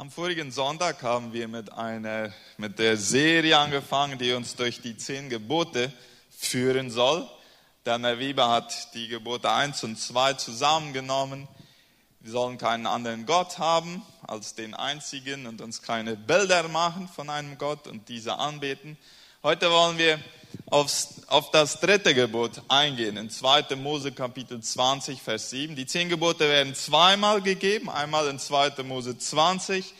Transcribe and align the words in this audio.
Am 0.00 0.10
vorigen 0.10 0.50
Sonntag 0.50 1.02
haben 1.02 1.34
wir 1.34 1.46
mit, 1.46 1.74
einer, 1.74 2.32
mit 2.56 2.78
der 2.78 2.96
Serie 2.96 3.58
angefangen, 3.58 4.16
die 4.18 4.32
uns 4.32 4.56
durch 4.56 4.80
die 4.80 4.96
zehn 4.96 5.28
Gebote 5.28 5.92
führen 6.30 6.90
soll. 6.90 7.28
Der 7.84 8.00
Herr 8.00 8.18
Weber 8.18 8.48
hat 8.48 8.94
die 8.94 9.08
Gebote 9.08 9.52
1 9.52 9.84
und 9.84 9.98
2 9.98 10.32
zusammengenommen. 10.32 11.48
Wir 12.20 12.32
sollen 12.32 12.56
keinen 12.56 12.86
anderen 12.86 13.26
Gott 13.26 13.58
haben 13.58 14.00
als 14.22 14.54
den 14.54 14.72
einzigen 14.72 15.46
und 15.46 15.60
uns 15.60 15.82
keine 15.82 16.16
Bilder 16.16 16.66
machen 16.68 17.06
von 17.06 17.28
einem 17.28 17.58
Gott 17.58 17.86
und 17.86 18.08
diese 18.08 18.38
anbeten. 18.38 18.96
Heute 19.42 19.70
wollen 19.70 19.98
wir 19.98 20.18
aufs, 20.70 21.22
auf 21.26 21.50
das 21.50 21.80
dritte 21.80 22.14
Gebot 22.14 22.62
eingehen, 22.68 23.16
in 23.16 23.30
2. 23.30 23.76
Mose 23.76 24.12
Kapitel 24.12 24.60
20, 24.60 25.20
Vers 25.20 25.50
7. 25.50 25.76
Die 25.76 25.86
zehn 25.86 26.08
Gebote 26.08 26.48
werden 26.48 26.74
zweimal 26.74 27.42
gegeben, 27.42 27.90
einmal 27.90 28.28
in 28.28 28.38
2. 28.38 28.82
Mose 28.82 29.18
20 29.18 29.94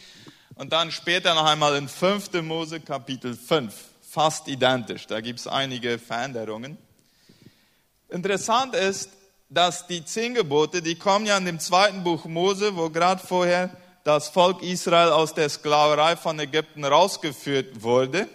und 0.57 0.73
dann 0.73 0.91
später 0.91 1.35
noch 1.35 1.47
einmal 1.47 1.77
in 1.77 1.89
5. 1.89 2.43
Mose 2.43 2.81
Kapitel 2.81 3.35
5. 3.35 3.75
Fast 4.03 4.49
identisch, 4.49 5.07
da 5.07 5.21
gibt 5.21 5.39
es 5.39 5.47
einige 5.47 5.99
Veränderungen. 5.99 6.77
Interessant 8.09 8.75
ist, 8.75 9.11
dass 9.49 9.87
die 9.87 10.05
zehn 10.05 10.35
Gebote, 10.35 10.83
die 10.83 10.97
kommen 10.97 11.27
ja 11.27 11.37
in 11.37 11.45
dem 11.45 11.61
zweiten 11.61 12.05
Buch 12.05 12.25
Mose, 12.25 12.77
wo 12.77 12.91
gerade 12.91 13.25
vorher 13.25 13.71
das 14.05 14.29
Volk 14.29 14.63
Israel 14.63 15.11
aus 15.11 15.35
der 15.35 15.49
Sklaverei 15.49 16.17
von 16.17 16.39
Ägypten 16.39 16.85
rausgeführt 16.85 17.83
wurde. 17.83 18.29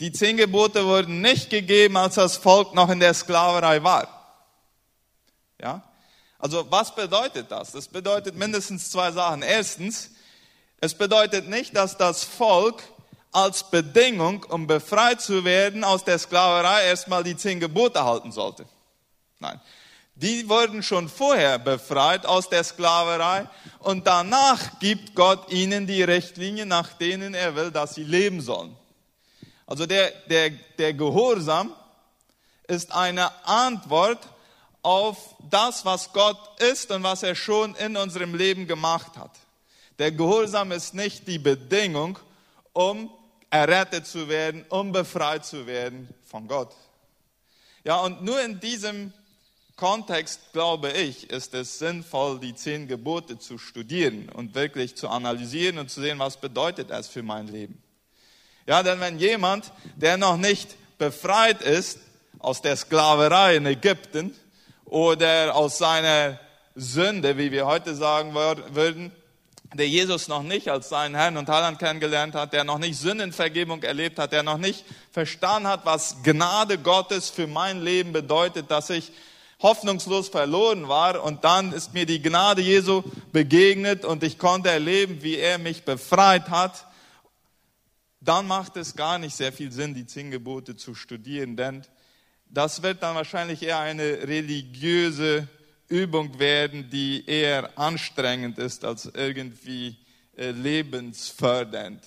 Die 0.00 0.12
zehn 0.12 0.36
Gebote 0.36 0.84
wurden 0.84 1.22
nicht 1.22 1.48
gegeben, 1.48 1.96
als 1.96 2.16
das 2.16 2.36
Volk 2.36 2.74
noch 2.74 2.90
in 2.90 3.00
der 3.00 3.14
Sklaverei 3.14 3.82
war. 3.82 4.08
Ja? 5.60 5.82
Also 6.38 6.70
was 6.70 6.94
bedeutet 6.94 7.50
das? 7.50 7.72
Das 7.72 7.88
bedeutet 7.88 8.36
mindestens 8.36 8.90
zwei 8.90 9.10
Sachen. 9.10 9.42
Erstens, 9.42 10.10
es 10.80 10.94
bedeutet 10.94 11.48
nicht, 11.48 11.74
dass 11.74 11.96
das 11.96 12.24
Volk 12.24 12.82
als 13.32 13.70
Bedingung, 13.70 14.44
um 14.44 14.66
befreit 14.66 15.20
zu 15.20 15.44
werden 15.44 15.82
aus 15.82 16.04
der 16.04 16.18
Sklaverei, 16.18 16.84
erstmal 16.86 17.24
die 17.24 17.36
zehn 17.36 17.58
Gebote 17.58 18.04
halten 18.04 18.32
sollte. 18.32 18.66
Nein, 19.38 19.60
die 20.14 20.48
wurden 20.48 20.82
schon 20.82 21.08
vorher 21.08 21.58
befreit 21.58 22.24
aus 22.24 22.48
der 22.48 22.64
Sklaverei 22.64 23.48
und 23.80 24.06
danach 24.06 24.78
gibt 24.78 25.14
Gott 25.14 25.50
ihnen 25.52 25.86
die 25.86 26.02
Richtlinien, 26.02 26.68
nach 26.68 26.94
denen 26.94 27.34
er 27.34 27.54
will, 27.56 27.70
dass 27.70 27.94
sie 27.94 28.04
leben 28.04 28.40
sollen. 28.40 28.76
Also 29.66 29.84
der, 29.86 30.12
der, 30.28 30.50
der 30.78 30.94
Gehorsam 30.94 31.74
ist 32.68 32.92
eine 32.92 33.30
Antwort 33.46 34.20
auf 34.82 35.34
das, 35.50 35.84
was 35.84 36.12
Gott 36.12 36.38
ist 36.60 36.90
und 36.92 37.02
was 37.02 37.22
er 37.24 37.34
schon 37.34 37.74
in 37.74 37.96
unserem 37.96 38.34
Leben 38.34 38.66
gemacht 38.66 39.16
hat. 39.16 39.32
Der 39.98 40.12
Gehorsam 40.12 40.72
ist 40.72 40.94
nicht 40.94 41.26
die 41.26 41.38
Bedingung, 41.38 42.18
um 42.72 43.10
errettet 43.50 44.06
zu 44.06 44.28
werden, 44.28 44.64
um 44.68 44.92
befreit 44.92 45.44
zu 45.44 45.66
werden 45.66 46.08
von 46.24 46.46
Gott. 46.46 46.72
Ja, 47.84 48.00
und 48.00 48.22
nur 48.22 48.40
in 48.42 48.60
diesem 48.60 49.12
Kontext, 49.76 50.52
glaube 50.52 50.92
ich, 50.92 51.30
ist 51.30 51.54
es 51.54 51.78
sinnvoll, 51.78 52.40
die 52.40 52.54
zehn 52.54 52.88
Gebote 52.88 53.38
zu 53.38 53.58
studieren 53.58 54.28
und 54.28 54.54
wirklich 54.54 54.96
zu 54.96 55.08
analysieren 55.08 55.78
und 55.78 55.90
zu 55.90 56.00
sehen, 56.00 56.18
was 56.18 56.40
bedeutet 56.40 56.90
es 56.90 57.08
für 57.08 57.22
mein 57.22 57.48
Leben. 57.48 57.82
Ja, 58.66 58.82
denn 58.82 58.98
wenn 58.98 59.18
jemand, 59.20 59.72
der 59.94 60.16
noch 60.16 60.36
nicht 60.36 60.74
befreit 60.98 61.62
ist 61.62 62.00
aus 62.40 62.62
der 62.62 62.76
Sklaverei 62.76 63.56
in 63.56 63.66
Ägypten 63.66 64.34
oder 64.84 65.54
aus 65.54 65.78
seiner 65.78 66.40
Sünde, 66.74 67.38
wie 67.38 67.52
wir 67.52 67.66
heute 67.66 67.94
sagen 67.94 68.34
würden, 68.34 69.12
der 69.72 69.88
Jesus 69.88 70.26
noch 70.26 70.42
nicht 70.42 70.68
als 70.68 70.88
seinen 70.88 71.14
Herrn 71.14 71.36
und 71.36 71.48
Heiland 71.48 71.78
kennengelernt 71.78 72.34
hat, 72.34 72.52
der 72.52 72.64
noch 72.64 72.78
nicht 72.78 72.98
Sündenvergebung 72.98 73.84
erlebt 73.84 74.18
hat, 74.18 74.32
der 74.32 74.42
noch 74.42 74.58
nicht 74.58 74.84
verstanden 75.12 75.68
hat, 75.68 75.86
was 75.86 76.16
Gnade 76.24 76.78
Gottes 76.78 77.30
für 77.30 77.46
mein 77.46 77.82
Leben 77.82 78.12
bedeutet, 78.12 78.70
dass 78.70 78.90
ich 78.90 79.12
hoffnungslos 79.62 80.28
verloren 80.28 80.88
war 80.88 81.22
und 81.22 81.44
dann 81.44 81.72
ist 81.72 81.94
mir 81.94 82.04
die 82.04 82.20
Gnade 82.20 82.62
Jesu 82.62 83.02
begegnet 83.32 84.04
und 84.04 84.24
ich 84.24 84.38
konnte 84.38 84.70
erleben, 84.70 85.22
wie 85.22 85.36
er 85.36 85.58
mich 85.58 85.84
befreit 85.84 86.48
hat 86.50 86.84
dann 88.28 88.46
macht 88.46 88.76
es 88.76 88.94
gar 88.94 89.18
nicht 89.18 89.36
sehr 89.36 89.52
viel 89.52 89.72
Sinn, 89.72 89.94
die 89.94 90.06
zehn 90.06 90.30
Gebote 90.30 90.76
zu 90.76 90.94
studieren, 90.94 91.56
denn 91.56 91.84
das 92.48 92.82
wird 92.82 93.02
dann 93.02 93.14
wahrscheinlich 93.14 93.62
eher 93.62 93.80
eine 93.80 94.02
religiöse 94.02 95.48
Übung 95.88 96.38
werden, 96.38 96.90
die 96.90 97.24
eher 97.26 97.78
anstrengend 97.78 98.58
ist 98.58 98.84
als 98.84 99.06
irgendwie 99.06 99.96
äh, 100.36 100.50
lebensfördernd. 100.50 102.02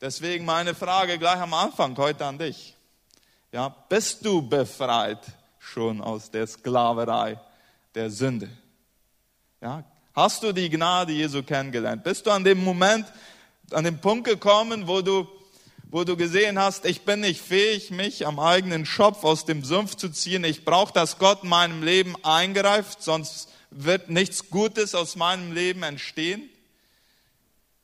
Deswegen 0.00 0.44
meine 0.44 0.74
Frage 0.74 1.18
gleich 1.18 1.40
am 1.40 1.54
Anfang 1.54 1.96
heute 1.96 2.24
an 2.24 2.38
dich. 2.38 2.74
Ja, 3.52 3.68
bist 3.68 4.24
du 4.24 4.40
befreit 4.42 5.20
schon 5.58 6.00
aus 6.00 6.30
der 6.30 6.46
Sklaverei 6.46 7.38
der 7.94 8.10
Sünde? 8.10 8.48
Ja, 9.60 9.84
hast 10.14 10.42
du 10.42 10.52
die 10.52 10.70
Gnade 10.70 11.12
Jesu 11.12 11.42
kennengelernt? 11.42 12.02
Bist 12.02 12.24
du 12.24 12.30
an 12.30 12.44
dem 12.44 12.62
Moment 12.62 13.06
an 13.74 13.84
den 13.84 14.00
Punkt 14.00 14.24
gekommen, 14.24 14.86
wo 14.86 15.00
du, 15.00 15.28
wo 15.90 16.04
du 16.04 16.16
gesehen 16.16 16.58
hast, 16.58 16.84
ich 16.84 17.02
bin 17.02 17.20
nicht 17.20 17.40
fähig, 17.40 17.90
mich 17.90 18.26
am 18.26 18.38
eigenen 18.38 18.86
Schopf 18.86 19.24
aus 19.24 19.44
dem 19.44 19.64
Sumpf 19.64 19.94
zu 19.96 20.10
ziehen. 20.10 20.44
Ich 20.44 20.64
brauche, 20.64 20.92
dass 20.92 21.18
Gott 21.18 21.42
in 21.42 21.48
meinem 21.48 21.82
Leben 21.82 22.14
eingreift, 22.24 23.02
sonst 23.02 23.48
wird 23.70 24.10
nichts 24.10 24.50
Gutes 24.50 24.94
aus 24.94 25.16
meinem 25.16 25.52
Leben 25.52 25.82
entstehen. 25.82 26.48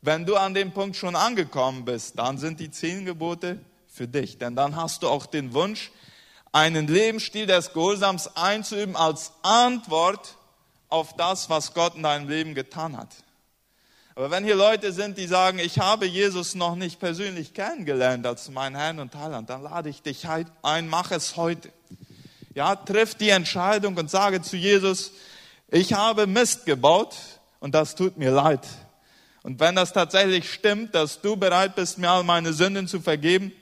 Wenn 0.03 0.27
du 0.27 0.37
an 0.37 0.55
dem 0.55 0.73
Punkt 0.73 0.97
schon 0.97 1.17
angekommen 1.17 1.85
bist, 1.85 2.19
dann 2.19 2.39
sind 2.39 2.61
die 2.61 2.71
zehn 2.71 3.05
Gebote 3.05 3.59
für 3.89 4.07
dich. 4.07 4.39
Denn 4.39 4.55
dann 4.55 4.77
hast 4.77 5.03
du 5.03 5.09
auch 5.09 5.27
den 5.27 5.55
Wunsch, 5.55 5.91
einen 6.53 6.87
Lebensstil 6.87 7.47
des 7.47 7.73
Gehorsams 7.73 8.37
einzuüben 8.37 8.97
als 8.97 9.33
Antwort 9.43 10.37
auf 10.89 11.17
das, 11.17 11.51
was 11.51 11.75
Gott 11.75 11.97
in 11.97 12.03
deinem 12.03 12.29
Leben 12.29 12.55
getan 12.55 12.97
hat. 12.97 13.09
Aber 14.17 14.31
wenn 14.31 14.45
hier 14.45 14.57
Leute 14.57 14.93
sind, 14.93 15.19
die 15.19 15.27
sagen, 15.27 15.59
ich 15.59 15.79
habe 15.79 16.07
Jesus 16.07 16.55
noch 16.55 16.75
nicht 16.75 16.99
persönlich 16.99 17.53
kennengelernt 17.53 18.27
als 18.27 18.49
mein 18.49 18.75
Herrn 18.75 18.99
und 18.99 19.15
Heiland, 19.15 19.51
dann 19.51 19.63
lade 19.63 19.91
ich 19.91 20.01
dich 20.01 20.27
ein, 20.63 20.89
mach 20.89 21.11
es 21.11 21.37
heute. 21.37 21.71
Ja, 22.55 22.77
triff 22.77 23.15
die 23.15 23.29
Entscheidung 23.29 23.95
und 23.99 24.11
sage 24.11 24.41
zu 24.41 24.57
Jesus, 24.57 25.13
ich 25.71 25.93
habe 25.93 26.27
Mist 26.27 26.65
gebaut 26.65 27.15
und 27.61 27.75
das 27.75 27.95
tut 27.95 28.17
mir 28.17 28.31
leid. 28.31 28.67
Und 29.43 29.61
wenn 29.61 29.77
das 29.77 29.93
tatsächlich 29.93 30.51
stimmt, 30.51 30.95
dass 30.95 31.21
du 31.21 31.37
bereit 31.37 31.75
bist, 31.75 31.99
mir 31.99 32.09
all 32.09 32.25
meine 32.25 32.55
Sünden 32.55 32.89
zu 32.89 33.03
vergeben, 33.03 33.53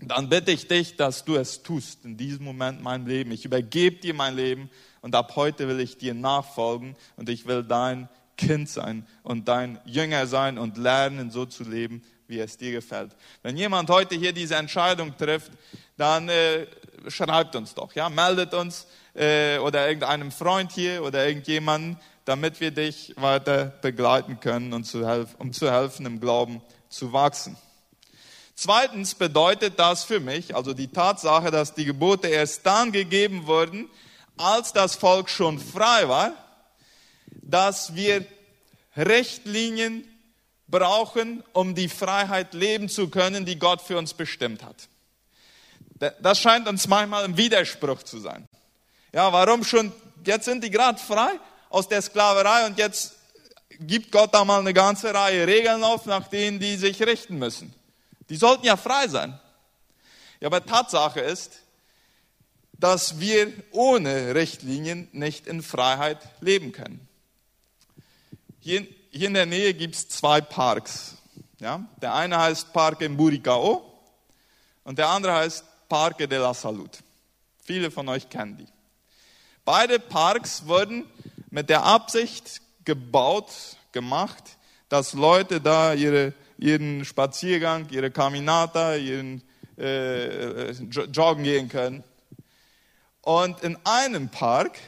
dann 0.00 0.30
bitte 0.30 0.50
ich 0.50 0.66
dich, 0.66 0.96
dass 0.96 1.26
du 1.26 1.36
es 1.36 1.62
tust 1.62 2.06
in 2.06 2.16
diesem 2.16 2.46
Moment 2.46 2.82
mein 2.82 3.04
Leben. 3.04 3.32
Ich 3.32 3.44
übergebe 3.44 3.96
dir 3.96 4.14
mein 4.14 4.34
Leben 4.34 4.70
und 5.02 5.14
ab 5.14 5.36
heute 5.36 5.68
will 5.68 5.78
ich 5.78 5.98
dir 5.98 6.14
nachfolgen 6.14 6.96
und 7.16 7.28
ich 7.28 7.46
will 7.46 7.62
dein 7.62 8.08
Kind 8.40 8.70
sein 8.70 9.06
und 9.22 9.48
dein 9.48 9.78
Jünger 9.84 10.26
sein 10.26 10.56
und 10.56 10.78
lernen, 10.78 11.30
so 11.30 11.44
zu 11.44 11.62
leben, 11.62 12.02
wie 12.26 12.40
es 12.40 12.56
dir 12.56 12.72
gefällt. 12.72 13.14
Wenn 13.42 13.56
jemand 13.56 13.90
heute 13.90 14.14
hier 14.14 14.32
diese 14.32 14.54
Entscheidung 14.54 15.14
trifft, 15.18 15.52
dann 15.98 16.30
äh, 16.30 16.66
schreibt 17.08 17.54
uns 17.54 17.74
doch, 17.74 17.94
ja, 17.94 18.08
meldet 18.08 18.54
uns 18.54 18.86
äh, 19.14 19.58
oder 19.58 19.86
irgendeinem 19.86 20.32
Freund 20.32 20.72
hier 20.72 21.02
oder 21.02 21.28
irgendjemanden, 21.28 21.98
damit 22.24 22.60
wir 22.60 22.70
dich 22.70 23.14
weiter 23.16 23.66
begleiten 23.82 24.40
können 24.40 24.72
und 24.72 24.84
zu 24.84 25.06
helfen, 25.06 25.34
um 25.38 25.52
zu 25.52 25.70
helfen, 25.70 26.06
im 26.06 26.18
Glauben 26.18 26.62
zu 26.88 27.12
wachsen. 27.12 27.56
Zweitens 28.54 29.14
bedeutet 29.14 29.78
das 29.78 30.04
für 30.04 30.20
mich, 30.20 30.56
also 30.56 30.72
die 30.72 30.88
Tatsache, 30.88 31.50
dass 31.50 31.74
die 31.74 31.84
Gebote 31.84 32.28
erst 32.28 32.64
dann 32.64 32.90
gegeben 32.90 33.46
wurden, 33.46 33.90
als 34.38 34.72
das 34.72 34.94
Volk 34.94 35.28
schon 35.28 35.58
frei 35.58 36.08
war, 36.08 36.32
dass 37.50 37.94
wir 37.94 38.24
Richtlinien 38.96 40.04
brauchen, 40.68 41.42
um 41.52 41.74
die 41.74 41.88
Freiheit 41.88 42.54
leben 42.54 42.88
zu 42.88 43.08
können, 43.08 43.44
die 43.44 43.58
Gott 43.58 43.82
für 43.82 43.98
uns 43.98 44.14
bestimmt 44.14 44.62
hat. 44.62 44.88
Das 46.22 46.38
scheint 46.38 46.68
uns 46.68 46.86
manchmal 46.88 47.24
ein 47.24 47.36
Widerspruch 47.36 48.02
zu 48.02 48.20
sein. 48.20 48.48
Ja, 49.12 49.32
warum 49.32 49.64
schon? 49.64 49.92
Jetzt 50.24 50.44
sind 50.44 50.62
die 50.64 50.70
gerade 50.70 50.98
frei 50.98 51.32
aus 51.68 51.88
der 51.88 52.00
Sklaverei 52.00 52.66
und 52.66 52.78
jetzt 52.78 53.16
gibt 53.80 54.12
Gott 54.12 54.32
da 54.34 54.44
mal 54.44 54.60
eine 54.60 54.72
ganze 54.72 55.12
Reihe 55.12 55.46
Regeln 55.46 55.82
auf, 55.82 56.06
nach 56.06 56.28
denen 56.28 56.60
die 56.60 56.76
sich 56.76 57.02
richten 57.02 57.38
müssen. 57.38 57.74
Die 58.28 58.36
sollten 58.36 58.64
ja 58.64 58.76
frei 58.76 59.08
sein. 59.08 59.38
Ja, 60.40 60.46
aber 60.46 60.64
Tatsache 60.64 61.20
ist, 61.20 61.60
dass 62.72 63.20
wir 63.20 63.52
ohne 63.72 64.34
Richtlinien 64.34 65.08
nicht 65.12 65.46
in 65.46 65.62
Freiheit 65.62 66.18
leben 66.40 66.72
können. 66.72 67.09
Hier, 68.62 68.86
hier 69.10 69.28
in 69.28 69.34
der 69.34 69.46
Nähe 69.46 69.72
gibt 69.72 69.94
es 69.94 70.06
zwei 70.06 70.42
Parks. 70.42 71.16
Ja? 71.60 71.82
Der 72.02 72.14
eine 72.14 72.38
heißt 72.38 72.74
Parque 72.74 73.08
Mburicao 73.08 73.90
und 74.84 74.98
der 74.98 75.08
andere 75.08 75.32
heißt 75.32 75.64
Parque 75.88 76.28
de 76.28 76.38
la 76.38 76.52
Salud. 76.52 76.98
Viele 77.64 77.90
von 77.90 78.06
euch 78.10 78.28
kennen 78.28 78.58
die. 78.58 78.66
Beide 79.64 79.98
Parks 79.98 80.66
wurden 80.66 81.06
mit 81.48 81.70
der 81.70 81.84
Absicht 81.84 82.60
gebaut, 82.84 83.50
gemacht, 83.92 84.44
dass 84.90 85.14
Leute 85.14 85.62
da 85.62 85.94
ihre, 85.94 86.34
ihren 86.58 87.06
Spaziergang, 87.06 87.88
ihre 87.88 88.10
Caminata, 88.10 88.94
ihren 88.96 89.42
äh, 89.78 90.72
Joggen 90.72 91.44
gehen 91.44 91.70
können. 91.70 92.04
Und 93.22 93.62
in 93.62 93.78
einem 93.84 94.28
Park 94.28 94.78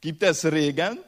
gibt 0.00 0.22
es 0.22 0.46
Regeln. 0.46 0.98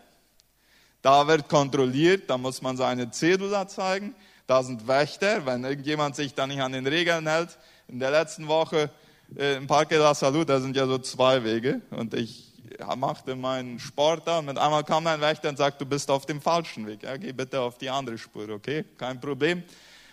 Da 1.02 1.26
wird 1.26 1.48
kontrolliert, 1.48 2.28
da 2.28 2.38
muss 2.38 2.60
man 2.60 2.76
seine 2.76 3.10
Cedula 3.10 3.68
zeigen. 3.68 4.14
Da 4.46 4.62
sind 4.62 4.88
Wächter, 4.88 5.46
wenn 5.46 5.64
irgendjemand 5.64 6.16
sich 6.16 6.34
da 6.34 6.46
nicht 6.46 6.60
an 6.60 6.72
den 6.72 6.86
Regeln 6.86 7.26
hält. 7.26 7.58
In 7.86 8.00
der 8.00 8.10
letzten 8.10 8.48
Woche 8.48 8.90
äh, 9.36 9.56
im 9.56 9.66
Parque 9.66 9.90
de 9.90 9.98
la 9.98 10.14
Salud, 10.14 10.48
da 10.48 10.60
sind 10.60 10.74
ja 10.76 10.86
so 10.86 10.98
zwei 10.98 11.44
Wege. 11.44 11.82
Und 11.90 12.14
ich 12.14 12.48
machte 12.96 13.36
meinen 13.36 13.78
Sport 13.78 14.26
da. 14.26 14.42
Mit 14.42 14.58
einmal 14.58 14.84
kam 14.84 15.06
ein 15.06 15.20
Wächter 15.20 15.48
und 15.48 15.58
sagt, 15.58 15.80
du 15.80 15.86
bist 15.86 16.10
auf 16.10 16.26
dem 16.26 16.40
falschen 16.40 16.86
Weg. 16.86 17.02
Ja, 17.02 17.16
geh 17.16 17.32
bitte 17.32 17.60
auf 17.60 17.78
die 17.78 17.90
andere 17.90 18.18
Spur, 18.18 18.48
okay? 18.48 18.84
Kein 18.96 19.20
Problem. 19.20 19.62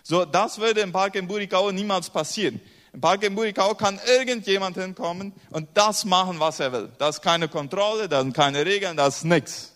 So, 0.03 0.23
das 0.25 0.59
würde 0.59 0.81
im 0.81 0.91
Parque 0.91 1.17
in 1.17 1.27
Buricao 1.27 1.71
niemals 1.71 2.09
passieren. 2.09 2.61
Im 2.93 3.01
Parque 3.01 3.25
in 3.25 3.35
Buricao 3.35 3.73
kann 3.75 3.99
irgendjemand 4.05 4.77
hinkommen 4.77 5.33
und 5.49 5.67
das 5.73 6.05
machen, 6.05 6.39
was 6.39 6.59
er 6.59 6.71
will. 6.71 6.89
Da 6.97 7.09
ist 7.09 7.21
keine 7.21 7.47
Kontrolle, 7.47 8.07
da 8.07 8.21
sind 8.21 8.33
keine 8.33 8.65
Regeln, 8.65 8.95
da 8.95 9.07
ist 9.07 9.25
nichts. 9.25 9.74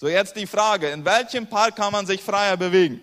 So, 0.00 0.08
jetzt 0.08 0.34
die 0.34 0.46
Frage, 0.46 0.88
in 0.88 1.04
welchem 1.04 1.46
Park 1.46 1.76
kann 1.76 1.92
man 1.92 2.06
sich 2.06 2.22
freier 2.22 2.56
bewegen? 2.56 3.02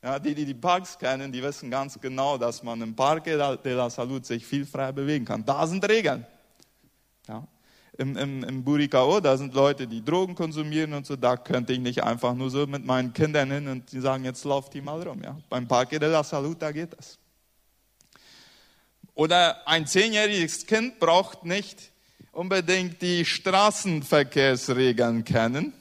Ja, 0.00 0.20
die, 0.20 0.36
die 0.36 0.44
die 0.44 0.54
Parks 0.54 0.96
kennen, 0.96 1.32
die 1.32 1.42
wissen 1.42 1.68
ganz 1.68 2.00
genau, 2.00 2.38
dass 2.38 2.62
man 2.62 2.80
im 2.80 2.94
Parque 2.94 3.36
de 3.56 3.72
la 3.72 3.90
Salud 3.90 4.24
sich 4.24 4.46
viel 4.46 4.64
freier 4.64 4.92
bewegen 4.92 5.24
kann. 5.24 5.44
Da 5.44 5.66
sind 5.66 5.84
Regeln. 5.88 6.24
Ja. 7.26 7.44
Im, 7.98 8.16
im, 8.16 8.44
Im 8.44 8.62
Buricao, 8.62 9.18
da 9.18 9.36
sind 9.36 9.52
Leute, 9.52 9.88
die 9.88 10.04
Drogen 10.04 10.36
konsumieren 10.36 10.92
und 10.92 11.04
so, 11.04 11.16
da 11.16 11.36
könnte 11.36 11.72
ich 11.72 11.80
nicht 11.80 12.04
einfach 12.04 12.32
nur 12.32 12.48
so 12.48 12.68
mit 12.68 12.84
meinen 12.84 13.12
Kindern 13.12 13.50
hin 13.50 13.66
und 13.66 13.90
die 13.90 13.98
sagen, 13.98 14.24
jetzt 14.24 14.44
lauft 14.44 14.74
die 14.74 14.80
mal 14.80 15.02
rum. 15.02 15.24
Ja. 15.24 15.36
Beim 15.48 15.66
Parque 15.66 15.98
de 15.98 16.08
la 16.08 16.22
Salud, 16.22 16.62
da 16.62 16.70
geht 16.70 16.92
das. 16.96 17.18
Oder 19.14 19.66
ein 19.66 19.88
zehnjähriges 19.88 20.66
Kind 20.66 21.00
braucht 21.00 21.44
nicht 21.44 21.90
unbedingt 22.40 23.02
die 23.02 23.22
Straßenverkehrsregeln 23.22 25.24
kennen. 25.24 25.74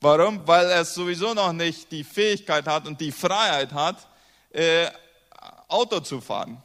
Warum? 0.00 0.44
Weil 0.48 0.66
es 0.72 0.94
sowieso 0.94 1.32
noch 1.32 1.52
nicht 1.52 1.92
die 1.92 2.02
Fähigkeit 2.02 2.66
hat 2.66 2.88
und 2.88 3.00
die 3.00 3.12
Freiheit 3.12 3.72
hat, 3.72 4.08
äh, 4.50 4.88
Auto 5.68 6.00
zu 6.00 6.20
fahren. 6.20 6.60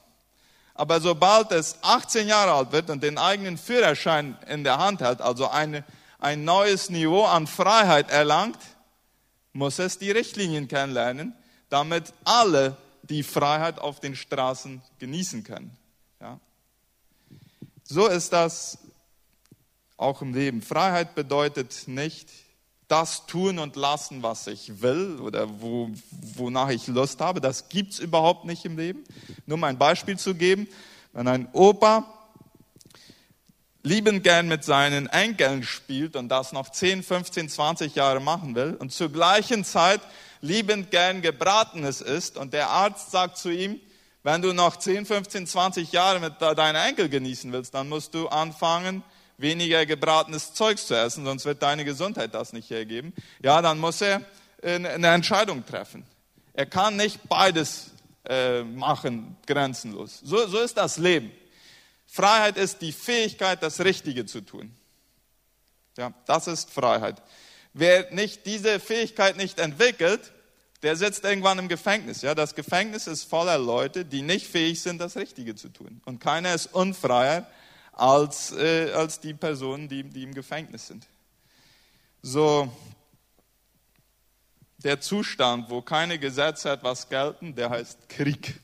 Aber 0.74 1.00
sobald 1.00 1.52
es 1.52 1.78
18 1.84 2.28
Jahre 2.28 2.54
alt 2.54 2.72
wird 2.72 2.90
und 2.90 3.04
den 3.04 3.20
eigenen 3.20 3.60
Führerschein 3.60 4.40
in 4.48 4.64
der 4.64 4.80
Hand 4.80 5.04
hat, 5.04 5.22
also 5.22 5.50
eine, 5.50 5.84
ein 6.18 6.44
neues 6.44 6.90
Niveau 6.90 7.26
an 7.26 7.46
Freiheit 7.46 8.10
erlangt, 8.10 8.58
muss 9.52 9.78
es 9.78 10.00
die 10.00 10.10
Richtlinien 10.10 10.68
kennenlernen, 10.68 11.36
damit 11.70 12.12
alle 12.24 12.76
die 13.04 13.22
Freiheit 13.22 13.78
auf 13.78 14.00
den 14.00 14.16
Straßen 14.16 14.82
genießen 14.98 15.44
können. 15.44 15.78
Ja? 16.20 16.40
So 17.84 18.08
ist 18.08 18.32
das 18.32 18.78
auch 19.98 20.22
im 20.22 20.34
Leben. 20.34 20.62
Freiheit 20.62 21.16
bedeutet 21.16 21.88
nicht 21.88 22.30
das 22.88 23.26
tun 23.26 23.60
und 23.60 23.76
lassen, 23.76 24.24
was 24.24 24.48
ich 24.48 24.82
will 24.82 25.20
oder 25.20 25.62
wo, 25.62 25.90
wonach 26.36 26.70
ich 26.70 26.88
Lust 26.88 27.22
habe. 27.22 27.42
Das 27.42 27.70
gibt 27.70 27.94
es 27.94 28.00
überhaupt 28.00 28.46
nicht 28.46 28.66
im 28.66 28.78
Leben. 28.78 29.04
Nur 29.46 29.58
um 29.58 29.64
ein 29.64 29.78
Beispiel 29.78 30.18
zu 30.18 30.36
geben, 30.36 30.68
wenn 31.12 31.28
ein 31.28 31.48
Opa 31.54 32.06
liebend 33.84 34.24
gern 34.24 34.48
mit 34.48 34.64
seinen 34.64 35.08
Enkeln 35.08 35.64
spielt 35.64 36.16
und 36.16 36.30
das 36.30 36.54
noch 36.54 36.70
10, 36.70 37.04
15, 37.04 37.50
20 37.50 37.96
Jahre 37.96 38.22
machen 38.22 38.56
will 38.56 38.76
und 38.80 38.94
zur 38.94 39.10
gleichen 39.10 39.66
Zeit 39.66 40.02
liebend 40.40 40.90
gern 40.90 41.22
Gebratenes 41.22 42.00
isst 42.02 42.38
und 42.38 42.54
der 42.54 42.70
Arzt 42.70 43.12
sagt 43.12 43.38
zu 43.38 43.50
ihm, 43.50 43.80
wenn 44.24 44.42
du 44.42 44.54
noch 44.54 44.78
10, 44.78 45.06
15, 45.06 45.48
20 45.48 45.92
Jahre 45.92 46.20
mit 46.20 46.42
deinen 46.42 46.76
Enkel 46.76 47.10
genießen 47.10 47.52
willst, 47.52 47.74
dann 47.74 47.90
musst 47.90 48.14
du 48.14 48.30
anfangen, 48.30 49.04
weniger 49.38 49.86
gebratenes 49.86 50.54
Zeugs 50.54 50.88
zu 50.88 50.96
essen, 50.96 51.26
sonst 51.26 51.46
wird 51.46 51.62
deine 51.62 51.86
Gesundheit 51.86 52.34
das 52.34 52.54
nicht 52.54 52.70
hergeben. 52.70 53.14
Ja, 53.42 53.62
dann 53.62 53.80
muss 53.80 54.02
er 54.02 54.22
eine 54.62 55.08
Entscheidung 55.08 55.66
treffen. 55.66 56.06
Er 56.54 56.66
kann 56.66 56.96
nicht 56.96 57.28
beides 57.28 57.92
äh, 58.26 58.64
machen, 58.64 59.36
grenzenlos. 59.46 60.22
So, 60.24 60.48
so 60.48 60.60
ist 60.60 60.78
das 60.78 60.98
Leben. 60.98 61.32
Freiheit 62.08 62.58
ist 62.58 62.82
die 62.82 62.92
Fähigkeit, 62.92 63.62
das 63.64 63.80
Richtige 63.82 64.26
zu 64.26 64.42
tun. 64.42 64.74
Ja, 65.98 66.14
das 66.26 66.48
ist 66.48 66.70
Freiheit. 66.72 67.22
Wer 67.74 68.12
nicht 68.12 68.46
diese 68.46 68.80
Fähigkeit 68.80 69.36
nicht 69.36 69.60
entwickelt, 69.60 70.33
der 70.84 70.98
sitzt 70.98 71.24
irgendwann 71.24 71.58
im 71.60 71.70
Gefängnis. 71.70 72.22
Ja, 72.22 72.36
das 72.36 72.54
Gefängnis 72.54 73.08
ist 73.08 73.24
voller 73.24 73.58
Leute, 73.58 74.06
die 74.06 74.22
nicht 74.22 74.48
fähig 74.48 74.82
sind, 74.82 75.00
das 75.00 75.16
Richtige 75.18 75.56
zu 75.56 75.70
tun. 75.70 76.02
Und 76.06 76.20
keiner 76.20 76.54
ist 76.54 76.68
unfreier 76.68 77.48
als, 77.94 78.52
äh, 78.52 78.92
als 78.92 79.20
die 79.20 79.34
Personen, 79.34 79.88
die, 79.88 80.04
die 80.04 80.24
im 80.24 80.34
Gefängnis 80.34 80.88
sind. 80.88 81.08
So, 82.22 82.72
der 84.78 85.00
Zustand, 85.00 85.70
wo 85.70 85.82
keine 85.82 86.20
Gesetze 86.20 86.70
etwas 86.72 87.08
gelten, 87.10 87.56
der 87.56 87.70
heißt 87.70 88.10
Krieg. 88.10 88.60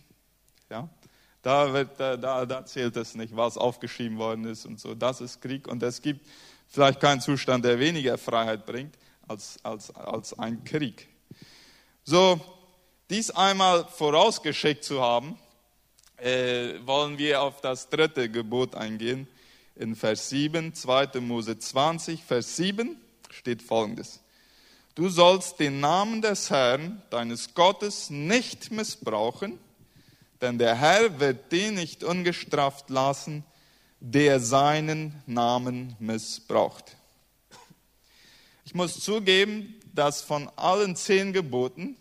Ja? 0.70 0.90
Da, 1.42 1.74
wird, 1.74 2.00
da, 2.00 2.46
da 2.46 2.66
zählt 2.66 2.98
es 2.98 3.16
nicht, 3.16 3.36
was 3.36 3.58
aufgeschrieben 3.58 4.18
worden 4.18 4.46
ist 4.46 4.66
und 4.66 4.80
so. 4.80 4.94
Das 4.94 5.22
ist 5.22 5.42
Krieg 5.42 5.68
und 5.68 5.82
es 5.84 6.02
gibt 6.02 6.28
vielleicht 6.68 7.00
keinen 7.00 7.22
Zustand, 7.22 7.64
der 7.64 7.80
weniger 7.80 8.18
Freiheit 8.18 8.66
bringt 8.66 8.96
als, 9.28 9.58
als, 9.64 9.96
als 9.96 10.38
ein 10.38 10.64
Krieg. 10.64 11.09
So, 12.12 12.42
dies 13.12 13.30
einmal 13.30 13.86
vorausgeschickt 13.86 14.84
zu 14.84 15.00
haben, 15.00 15.38
äh, 16.18 16.80
wollen 16.84 17.20
wir 17.20 17.44
auf 17.44 17.62
das 17.62 17.88
dritte 17.88 18.32
Gebot 18.32 18.74
eingehen. 18.74 19.28
In 19.76 19.96
Vers 19.96 20.30
7, 20.30 20.74
2. 20.74 21.22
Mose 21.22 21.60
20, 21.60 22.24
Vers 22.24 22.56
7 22.56 23.00
steht 23.30 23.62
folgendes. 23.62 24.22
Du 24.96 25.10
sollst 25.10 25.60
den 25.60 25.82
Namen 25.82 26.24
des 26.24 26.50
Herrn, 26.50 27.00
deines 27.12 27.54
Gottes, 27.54 28.10
nicht 28.10 28.72
missbrauchen, 28.72 29.60
denn 30.42 30.58
der 30.58 30.74
Herr 30.74 31.20
wird 31.20 31.52
den 31.52 31.76
nicht 31.76 32.04
ungestraft 32.04 32.90
lassen, 32.90 33.44
der 34.00 34.40
seinen 34.40 35.14
Namen 35.28 35.96
missbraucht. 36.00 36.96
Ich 38.66 38.74
muss 38.74 39.00
zugeben, 39.00 39.79
dass 40.00 40.22
von 40.22 40.50
allen 40.56 40.96
zehn 40.96 41.34
Geboten 41.34 41.98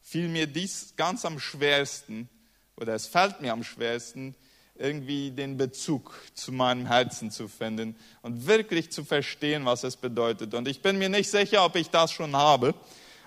fiel 0.00 0.28
mir 0.28 0.46
dies 0.46 0.94
ganz 0.96 1.26
am 1.26 1.38
schwersten 1.38 2.30
oder 2.76 2.94
es 2.94 3.06
fällt 3.06 3.42
mir 3.42 3.52
am 3.52 3.62
schwersten, 3.62 4.34
irgendwie 4.74 5.30
den 5.30 5.58
Bezug 5.58 6.18
zu 6.32 6.50
meinem 6.50 6.86
Herzen 6.86 7.30
zu 7.30 7.48
finden 7.48 7.94
und 8.22 8.46
wirklich 8.46 8.90
zu 8.90 9.04
verstehen, 9.04 9.66
was 9.66 9.84
es 9.84 9.96
bedeutet. 9.96 10.54
Und 10.54 10.66
ich 10.66 10.80
bin 10.80 10.96
mir 10.96 11.10
nicht 11.10 11.30
sicher, 11.30 11.62
ob 11.62 11.76
ich 11.76 11.90
das 11.90 12.10
schon 12.10 12.34
habe, 12.34 12.74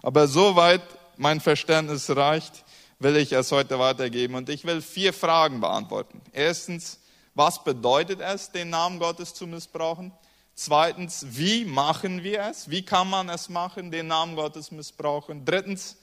aber 0.01 0.27
soweit 0.27 0.82
mein 1.17 1.39
Verständnis 1.39 2.10
reicht, 2.10 2.65
will 2.98 3.17
ich 3.17 3.32
es 3.32 3.51
heute 3.51 3.77
weitergeben. 3.77 4.34
Und 4.34 4.50
ich 4.50 4.65
will 4.65 4.82
vier 4.82 5.13
Fragen 5.13 5.62
beantworten. 5.62 6.20
Erstens, 6.34 7.00
was 7.36 7.63
bedeutet 7.63 8.22
es, 8.22 8.51
den 8.51 8.72
Namen 8.72 8.98
Gottes 8.98 9.36
zu 9.36 9.46
missbrauchen? 9.46 10.12
Zweitens, 10.57 11.25
wie 11.31 11.65
machen 11.65 12.24
wir 12.24 12.43
es? 12.43 12.69
Wie 12.69 12.81
kann 12.81 13.09
man 13.09 13.27
es 13.27 13.50
machen, 13.50 13.91
den 13.91 14.07
Namen 14.07 14.38
Gottes 14.38 14.71
missbrauchen? 14.71 15.43
Drittens, 15.43 15.97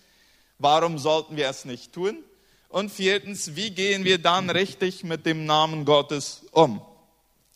warum 0.58 0.98
sollten 0.98 1.36
wir 1.36 1.48
es 1.48 1.64
nicht 1.64 1.94
tun? 1.94 2.22
Und 2.68 2.90
viertens, 2.90 3.56
wie 3.56 3.70
gehen 3.70 4.04
wir 4.04 4.18
dann 4.18 4.50
richtig 4.50 5.04
mit 5.04 5.24
dem 5.24 5.46
Namen 5.46 5.86
Gottes 5.86 6.42
um? 6.52 6.82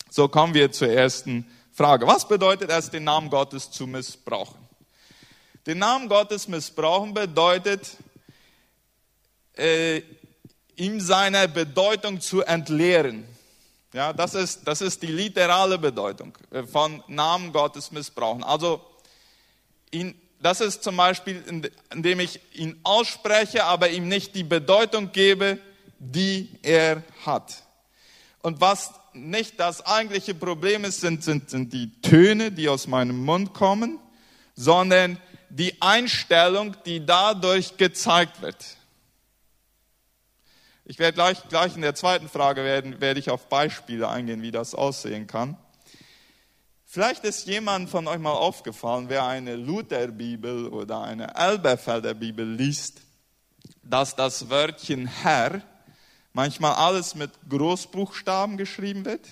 So 0.08 0.26
kommen 0.28 0.54
wir 0.54 0.72
zur 0.72 0.88
ersten 0.88 1.46
Frage. 1.70 2.06
Was 2.06 2.26
bedeutet 2.26 2.70
es, 2.70 2.88
den 2.88 3.04
Namen 3.04 3.28
Gottes 3.28 3.70
zu 3.70 3.86
missbrauchen? 3.86 4.58
Den 5.66 5.78
Namen 5.78 6.08
Gottes 6.08 6.48
missbrauchen 6.48 7.12
bedeutet, 7.12 7.98
äh, 9.54 10.00
ihm 10.76 11.00
seine 11.00 11.46
Bedeutung 11.46 12.20
zu 12.22 12.42
entleeren. 12.42 13.24
Ja, 13.96 14.12
das 14.12 14.34
ist, 14.34 14.68
das 14.68 14.82
ist 14.82 15.02
die 15.02 15.06
literale 15.06 15.78
Bedeutung 15.78 16.36
äh, 16.50 16.64
von 16.64 17.02
Namen 17.08 17.50
Gottes 17.50 17.90
missbrauchen. 17.90 18.44
Also 18.44 18.84
ihn 19.90 20.14
das 20.38 20.60
ist 20.60 20.84
zum 20.84 20.98
Beispiel, 20.98 21.42
indem 21.90 22.20
ich 22.20 22.40
ihn 22.52 22.78
ausspreche, 22.82 23.64
aber 23.64 23.88
ihm 23.88 24.06
nicht 24.06 24.34
die 24.34 24.44
Bedeutung 24.44 25.10
gebe, 25.12 25.58
die 25.98 26.50
er 26.62 27.02
hat. 27.24 27.62
Und 28.42 28.60
was 28.60 28.92
nicht 29.14 29.58
das 29.58 29.84
eigentliche 29.86 30.34
Problem 30.34 30.84
ist, 30.84 31.00
sind, 31.00 31.24
sind, 31.24 31.48
sind 31.48 31.72
die 31.72 31.90
Töne, 32.02 32.52
die 32.52 32.68
aus 32.68 32.86
meinem 32.86 33.24
Mund 33.24 33.54
kommen, 33.54 33.98
sondern 34.54 35.16
die 35.48 35.80
Einstellung, 35.80 36.76
die 36.84 37.04
dadurch 37.04 37.78
gezeigt 37.78 38.42
wird. 38.42 38.62
Ich 40.88 41.00
werde 41.00 41.14
gleich, 41.14 41.48
gleich 41.48 41.74
in 41.74 41.82
der 41.82 41.96
zweiten 41.96 42.28
Frage 42.28 42.62
werden, 42.62 43.00
werde 43.00 43.18
ich 43.18 43.28
auf 43.28 43.48
Beispiele 43.48 44.08
eingehen, 44.08 44.42
wie 44.42 44.52
das 44.52 44.72
aussehen 44.72 45.26
kann. 45.26 45.56
Vielleicht 46.84 47.24
ist 47.24 47.48
jemand 47.48 47.90
von 47.90 48.06
euch 48.06 48.20
mal 48.20 48.30
aufgefallen, 48.30 49.08
wer 49.08 49.26
eine 49.26 49.56
Lutherbibel 49.56 50.68
oder 50.68 51.02
eine 51.02 51.34
Elberfelder 51.34 52.14
Bibel 52.14 52.48
liest, 52.48 53.00
dass 53.82 54.14
das 54.14 54.48
Wörtchen 54.48 55.08
Herr 55.08 55.60
manchmal 56.32 56.74
alles 56.74 57.16
mit 57.16 57.32
Großbuchstaben 57.48 58.56
geschrieben 58.56 59.04
wird 59.04 59.26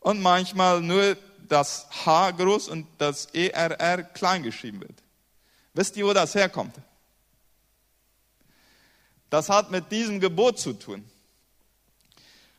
und 0.00 0.22
manchmal 0.22 0.80
nur 0.80 1.18
das 1.50 1.86
H 2.06 2.30
groß 2.30 2.68
und 2.68 2.86
das 2.96 3.26
ERR 3.26 4.04
klein 4.04 4.42
geschrieben 4.42 4.80
wird. 4.80 5.02
Wisst 5.74 5.98
ihr, 5.98 6.06
wo 6.06 6.14
das 6.14 6.34
herkommt? 6.34 6.74
Das 9.30 9.48
hat 9.48 9.70
mit 9.70 9.90
diesem 9.90 10.20
Gebot 10.20 10.58
zu 10.58 10.72
tun. 10.72 11.04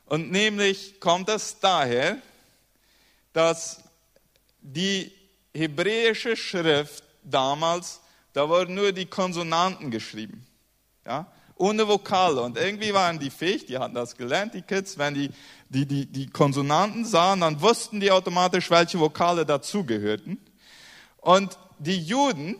Und 0.05 0.31
nämlich 0.31 0.99
kommt 0.99 1.29
es 1.29 1.59
daher, 1.59 2.17
dass 3.33 3.81
die 4.61 5.11
hebräische 5.53 6.35
Schrift 6.35 7.03
damals, 7.23 8.01
da 8.33 8.49
wurden 8.49 8.75
nur 8.75 8.91
die 8.91 9.05
Konsonanten 9.05 9.91
geschrieben. 9.91 10.45
Ja? 11.05 11.31
Ohne 11.55 11.87
Vokale. 11.87 12.41
Und 12.41 12.57
irgendwie 12.57 12.93
waren 12.93 13.19
die 13.19 13.29
fähig, 13.29 13.65
die 13.65 13.77
hatten 13.77 13.95
das 13.95 14.15
gelernt, 14.15 14.53
die 14.53 14.61
Kids, 14.61 14.97
wenn 14.97 15.13
die 15.13 15.29
die, 15.69 15.85
die 15.85 16.05
die 16.07 16.27
Konsonanten 16.27 17.05
sahen, 17.05 17.41
dann 17.41 17.61
wussten 17.61 17.99
die 17.99 18.11
automatisch, 18.11 18.69
welche 18.69 18.99
Vokale 18.99 19.45
dazugehörten. 19.45 20.39
Und 21.17 21.57
die 21.77 21.99
Juden, 21.99 22.59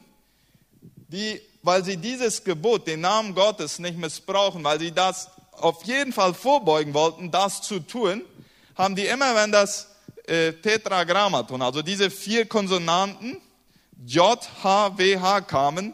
die, 0.82 1.42
weil 1.62 1.84
sie 1.84 1.98
dieses 1.98 2.44
Gebot, 2.44 2.88
den 2.88 3.02
Namen 3.02 3.36
Gottes 3.36 3.80
nicht 3.80 3.98
missbrauchen, 3.98 4.64
weil 4.64 4.80
sie 4.80 4.92
das 4.92 5.30
auf 5.52 5.84
jeden 5.84 6.14
Fall 6.14 6.34
vorbeugen 6.34 6.94
wollten, 6.94 7.32
das 7.32 7.62
zu 7.62 7.80
tun, 7.80 8.24
haben 8.76 8.96
die 8.96 9.06
immer, 9.06 9.36
wenn 9.36 9.52
das 9.52 9.90
äh, 10.26 10.54
Tetragrammaton, 10.54 11.62
also 11.62 11.82
diese 11.82 12.10
vier 12.10 12.48
Konsonanten, 12.48 13.42
J, 14.06 14.40
H, 14.64 14.98
W, 14.98 15.20
H 15.20 15.42
kamen, 15.42 15.94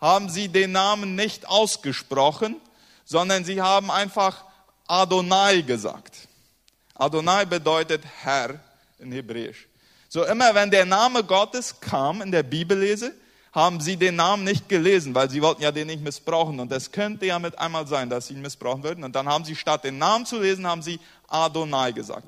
haben 0.00 0.28
sie 0.28 0.48
den 0.48 0.72
Namen 0.72 1.16
nicht 1.16 1.48
ausgesprochen, 1.48 2.60
sondern 3.04 3.44
sie 3.44 3.60
haben 3.60 3.90
einfach 3.90 4.44
Adonai 4.86 5.62
gesagt. 5.62 6.28
Adonai 6.94 7.44
bedeutet 7.44 8.02
Herr 8.22 8.60
in 8.98 9.10
Hebräisch. 9.10 9.66
So 10.08 10.24
immer 10.24 10.54
wenn 10.54 10.70
der 10.70 10.84
Name 10.84 11.24
Gottes 11.24 11.80
kam 11.80 12.20
in 12.22 12.30
der 12.30 12.42
Bibellese, 12.42 13.14
haben 13.52 13.80
sie 13.80 13.96
den 13.96 14.16
Namen 14.16 14.44
nicht 14.44 14.68
gelesen, 14.68 15.14
weil 15.14 15.28
sie 15.28 15.42
wollten 15.42 15.62
ja 15.62 15.70
den 15.70 15.86
nicht 15.86 16.02
missbrauchen. 16.02 16.58
Und 16.58 16.72
es 16.72 16.90
könnte 16.90 17.26
ja 17.26 17.38
mit 17.38 17.58
einmal 17.58 17.86
sein, 17.86 18.08
dass 18.08 18.28
sie 18.28 18.34
ihn 18.34 18.40
missbrauchen 18.40 18.82
würden. 18.82 19.04
Und 19.04 19.14
dann 19.14 19.28
haben 19.28 19.44
sie 19.44 19.54
statt 19.54 19.84
den 19.84 19.98
Namen 19.98 20.24
zu 20.24 20.40
lesen, 20.40 20.66
haben 20.66 20.82
sie 20.82 20.98
Adonai 21.28 21.92
gesagt. 21.92 22.26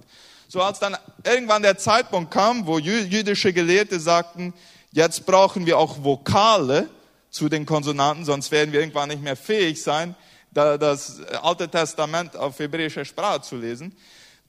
So 0.49 0.61
als 0.63 0.79
dann 0.79 0.97
irgendwann 1.25 1.63
der 1.63 1.79
Zeitpunkt 1.79 2.31
kam, 2.31 2.67
wo 2.67 2.79
jüdische 2.79 3.53
Gelehrte 3.53 3.99
sagten, 3.99 4.53
jetzt 4.93 5.25
brauchen 5.25 5.65
wir 5.65 5.79
auch 5.79 6.05
Vokale 6.05 6.89
zu 7.31 7.49
den 7.49 7.65
Konsonanten, 7.67 8.25
sonst 8.25 8.53
werden 8.53 8.73
wir 8.73 8.81
irgendwann 8.81 9.09
nicht 9.09 9.23
mehr 9.23 9.37
fähig 9.37 9.83
sein, 9.83 10.15
das 10.53 11.21
Alte 11.43 11.69
Testament 11.69 12.37
auf 12.37 12.59
hebräischer 12.59 13.05
Sprache 13.05 13.41
zu 13.41 13.57
lesen, 13.57 13.97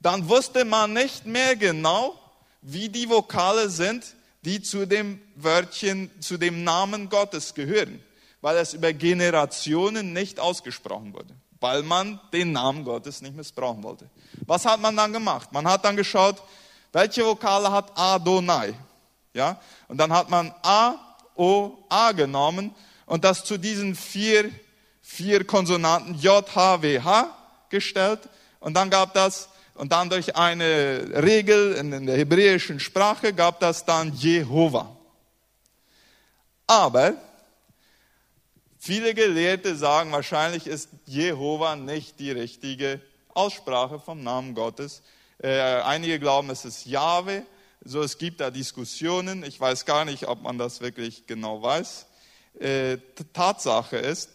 dann 0.00 0.28
wusste 0.28 0.64
man 0.64 0.92
nicht 0.92 1.26
mehr 1.26 1.56
genau, 1.56 2.14
wie 2.62 2.88
die 2.88 3.08
Vokale 3.08 3.68
sind, 3.68 4.04
die 4.46 4.62
zu 4.62 4.86
dem 4.86 5.20
Wörtchen, 5.34 6.08
zu 6.20 6.38
dem 6.38 6.62
Namen 6.62 7.10
Gottes 7.10 7.52
gehören, 7.52 8.00
weil 8.40 8.56
es 8.58 8.74
über 8.74 8.92
Generationen 8.92 10.12
nicht 10.12 10.38
ausgesprochen 10.38 11.12
wurde, 11.12 11.34
weil 11.58 11.82
man 11.82 12.20
den 12.32 12.52
Namen 12.52 12.84
Gottes 12.84 13.20
nicht 13.22 13.34
missbrauchen 13.34 13.82
wollte. 13.82 14.08
Was 14.46 14.64
hat 14.64 14.80
man 14.80 14.96
dann 14.96 15.12
gemacht? 15.12 15.52
Man 15.52 15.66
hat 15.66 15.84
dann 15.84 15.96
geschaut, 15.96 16.40
welche 16.92 17.26
Vokale 17.26 17.72
hat 17.72 17.90
Adonai? 17.98 18.74
Ja? 19.34 19.60
Und 19.88 19.98
dann 19.98 20.12
hat 20.12 20.30
man 20.30 20.54
A, 20.62 20.94
O, 21.34 21.72
A 21.88 22.12
genommen 22.12 22.72
und 23.04 23.24
das 23.24 23.44
zu 23.44 23.58
diesen 23.58 23.96
vier, 23.96 24.50
vier 25.02 25.44
Konsonanten 25.44 26.14
J, 26.14 26.54
H, 26.54 26.82
W, 26.82 27.00
H 27.00 27.36
gestellt. 27.68 28.20
Und 28.60 28.74
dann 28.74 28.90
gab 28.90 29.12
das 29.12 29.48
und 29.76 29.92
dann 29.92 30.10
durch 30.10 30.36
eine 30.36 31.22
Regel 31.22 31.74
in 31.74 32.06
der 32.06 32.16
hebräischen 32.16 32.80
Sprache 32.80 33.32
gab 33.32 33.60
das 33.60 33.84
dann 33.84 34.14
Jehova. 34.14 34.96
Aber 36.66 37.14
viele 38.78 39.14
Gelehrte 39.14 39.76
sagen, 39.76 40.12
wahrscheinlich 40.12 40.66
ist 40.66 40.88
Jehova 41.04 41.76
nicht 41.76 42.18
die 42.18 42.32
richtige 42.32 43.00
Aussprache 43.34 44.00
vom 44.00 44.22
Namen 44.22 44.54
Gottes. 44.54 45.02
Äh, 45.38 45.60
einige 45.60 46.18
glauben, 46.18 46.50
es 46.50 46.64
ist 46.64 46.86
Jahwe. 46.86 47.44
So, 47.84 48.02
es 48.02 48.18
gibt 48.18 48.40
da 48.40 48.50
Diskussionen. 48.50 49.44
Ich 49.44 49.60
weiß 49.60 49.84
gar 49.84 50.04
nicht, 50.04 50.26
ob 50.26 50.42
man 50.42 50.58
das 50.58 50.80
wirklich 50.80 51.26
genau 51.26 51.62
weiß. 51.62 52.06
Äh, 52.58 52.96
Tatsache 53.32 53.98
ist, 53.98 54.30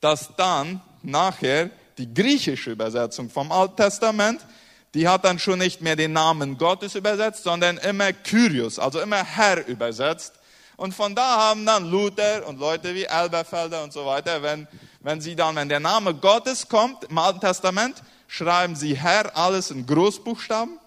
dass 0.00 0.36
dann 0.36 0.80
nachher 1.02 1.70
die 1.98 2.12
griechische 2.12 2.70
Übersetzung 2.70 3.30
vom 3.30 3.50
Alten 3.52 3.76
Testament, 3.76 4.40
die 4.94 5.08
hat 5.08 5.24
dann 5.24 5.38
schon 5.38 5.58
nicht 5.58 5.80
mehr 5.82 5.96
den 5.96 6.12
Namen 6.12 6.58
Gottes 6.58 6.94
übersetzt, 6.94 7.42
sondern 7.42 7.78
immer 7.78 8.12
Kyrios, 8.12 8.78
also 8.78 9.00
immer 9.00 9.22
Herr 9.22 9.66
übersetzt. 9.66 10.34
Und 10.76 10.94
von 10.94 11.14
da 11.14 11.36
haben 11.36 11.64
dann 11.64 11.90
Luther 11.90 12.46
und 12.46 12.58
Leute 12.58 12.94
wie 12.94 13.04
Elberfelder 13.04 13.82
und 13.82 13.92
so 13.92 14.04
weiter, 14.04 14.42
wenn, 14.42 14.68
wenn 15.00 15.20
sie 15.20 15.34
dann, 15.34 15.56
wenn 15.56 15.68
der 15.68 15.80
Name 15.80 16.14
Gottes 16.14 16.68
kommt 16.68 17.04
im 17.04 17.16
Alten 17.16 17.40
Testament, 17.40 18.02
schreiben 18.28 18.76
sie 18.76 18.96
Herr 18.96 19.36
alles 19.36 19.70
in 19.70 19.86
Großbuchstaben. 19.86 20.78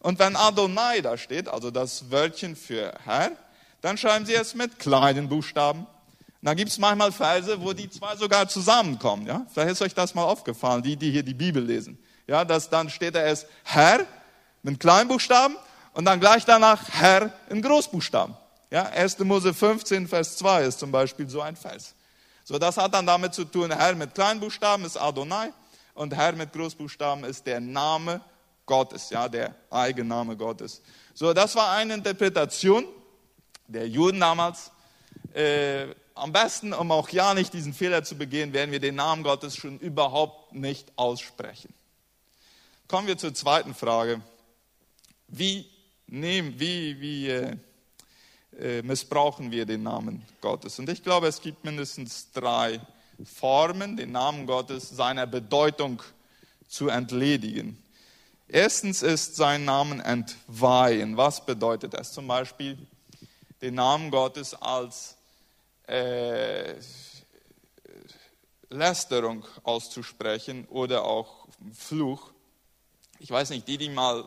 Und 0.00 0.18
wenn 0.18 0.34
Adonai 0.34 1.00
da 1.00 1.16
steht, 1.16 1.48
also 1.48 1.70
das 1.70 2.10
Wörtchen 2.10 2.56
für 2.56 2.92
Herr, 3.04 3.32
dann 3.80 3.96
schreiben 3.96 4.26
sie 4.26 4.34
es 4.34 4.54
mit 4.54 4.78
kleinen 4.78 5.28
Buchstaben. 5.28 5.86
Da 6.44 6.54
gibt 6.54 6.70
es 6.72 6.78
manchmal 6.78 7.12
Verse, 7.12 7.60
wo 7.60 7.72
die 7.72 7.88
zwei 7.88 8.16
sogar 8.16 8.48
zusammenkommen. 8.48 9.26
Ja? 9.26 9.46
Vielleicht 9.52 9.72
ist 9.72 9.82
euch 9.82 9.94
das 9.94 10.14
mal 10.14 10.24
aufgefallen, 10.24 10.82
die, 10.82 10.96
die 10.96 11.12
hier 11.12 11.22
die 11.22 11.34
Bibel 11.34 11.64
lesen. 11.64 11.96
Ja, 12.26 12.44
dass 12.44 12.68
dann 12.68 12.90
steht 12.90 13.14
da 13.14 13.22
erst 13.22 13.46
Herr 13.62 14.04
mit 14.62 14.80
Kleinbuchstaben 14.80 15.56
und 15.94 16.04
dann 16.04 16.18
gleich 16.18 16.44
danach 16.44 16.88
Herr 16.90 17.32
in 17.48 17.62
Großbuchstaben. 17.62 18.34
Ja, 18.70 18.84
1. 18.86 19.20
Mose 19.20 19.54
15, 19.54 20.08
Vers 20.08 20.36
2 20.38 20.64
ist 20.64 20.80
zum 20.80 20.90
Beispiel 20.90 21.28
so 21.28 21.40
ein 21.40 21.54
Vers. 21.54 21.94
So, 22.42 22.58
das 22.58 22.76
hat 22.76 22.92
dann 22.92 23.06
damit 23.06 23.34
zu 23.34 23.44
tun, 23.44 23.70
Herr 23.70 23.94
mit 23.94 24.14
Kleinbuchstaben 24.14 24.84
ist 24.84 24.96
Adonai 24.96 25.52
und 25.94 26.14
Herr 26.14 26.32
mit 26.32 26.52
Großbuchstaben 26.52 27.24
ist 27.24 27.46
der 27.46 27.60
Name 27.60 28.20
Gottes, 28.66 29.10
ja, 29.10 29.28
der 29.28 29.54
Eigenname 29.70 30.36
Gottes. 30.36 30.82
So, 31.14 31.32
das 31.32 31.54
war 31.54 31.72
eine 31.72 31.94
Interpretation 31.94 32.84
der 33.68 33.86
Juden 33.88 34.18
damals. 34.18 34.72
Äh, 35.34 35.86
am 36.22 36.32
besten, 36.32 36.72
um 36.72 36.92
auch 36.92 37.08
ja 37.08 37.34
nicht 37.34 37.52
diesen 37.52 37.74
Fehler 37.74 38.04
zu 38.04 38.16
begehen, 38.16 38.52
werden 38.52 38.70
wir 38.70 38.78
den 38.78 38.94
Namen 38.94 39.24
Gottes 39.24 39.56
schon 39.56 39.80
überhaupt 39.80 40.54
nicht 40.54 40.92
aussprechen. 40.94 41.74
Kommen 42.86 43.08
wir 43.08 43.18
zur 43.18 43.34
zweiten 43.34 43.74
Frage. 43.74 44.20
Wie 45.26 45.66
nehmen, 46.06 46.60
wie, 46.60 47.00
wie 47.00 47.28
äh, 47.28 47.56
äh, 48.56 48.82
missbrauchen 48.82 49.50
wir 49.50 49.66
den 49.66 49.82
Namen 49.82 50.24
Gottes? 50.40 50.78
Und 50.78 50.88
ich 50.88 51.02
glaube, 51.02 51.26
es 51.26 51.40
gibt 51.40 51.64
mindestens 51.64 52.30
drei 52.30 52.80
Formen, 53.24 53.96
den 53.96 54.12
Namen 54.12 54.46
Gottes 54.46 54.90
seiner 54.90 55.26
Bedeutung 55.26 56.04
zu 56.68 56.88
entledigen. 56.88 57.82
Erstens 58.46 59.02
ist 59.02 59.34
sein 59.34 59.64
Namen 59.64 59.98
entweihen. 59.98 61.16
Was 61.16 61.44
bedeutet 61.44 61.94
das? 61.94 62.12
Zum 62.12 62.28
Beispiel 62.28 62.78
den 63.60 63.74
Namen 63.74 64.12
Gottes 64.12 64.54
als 64.54 65.16
äh, 65.86 66.74
Lästerung 68.70 69.44
auszusprechen 69.62 70.66
oder 70.68 71.04
auch 71.04 71.46
Fluch. 71.72 72.32
Ich 73.18 73.30
weiß 73.30 73.50
nicht, 73.50 73.68
die, 73.68 73.78
die 73.78 73.88
mal 73.88 74.24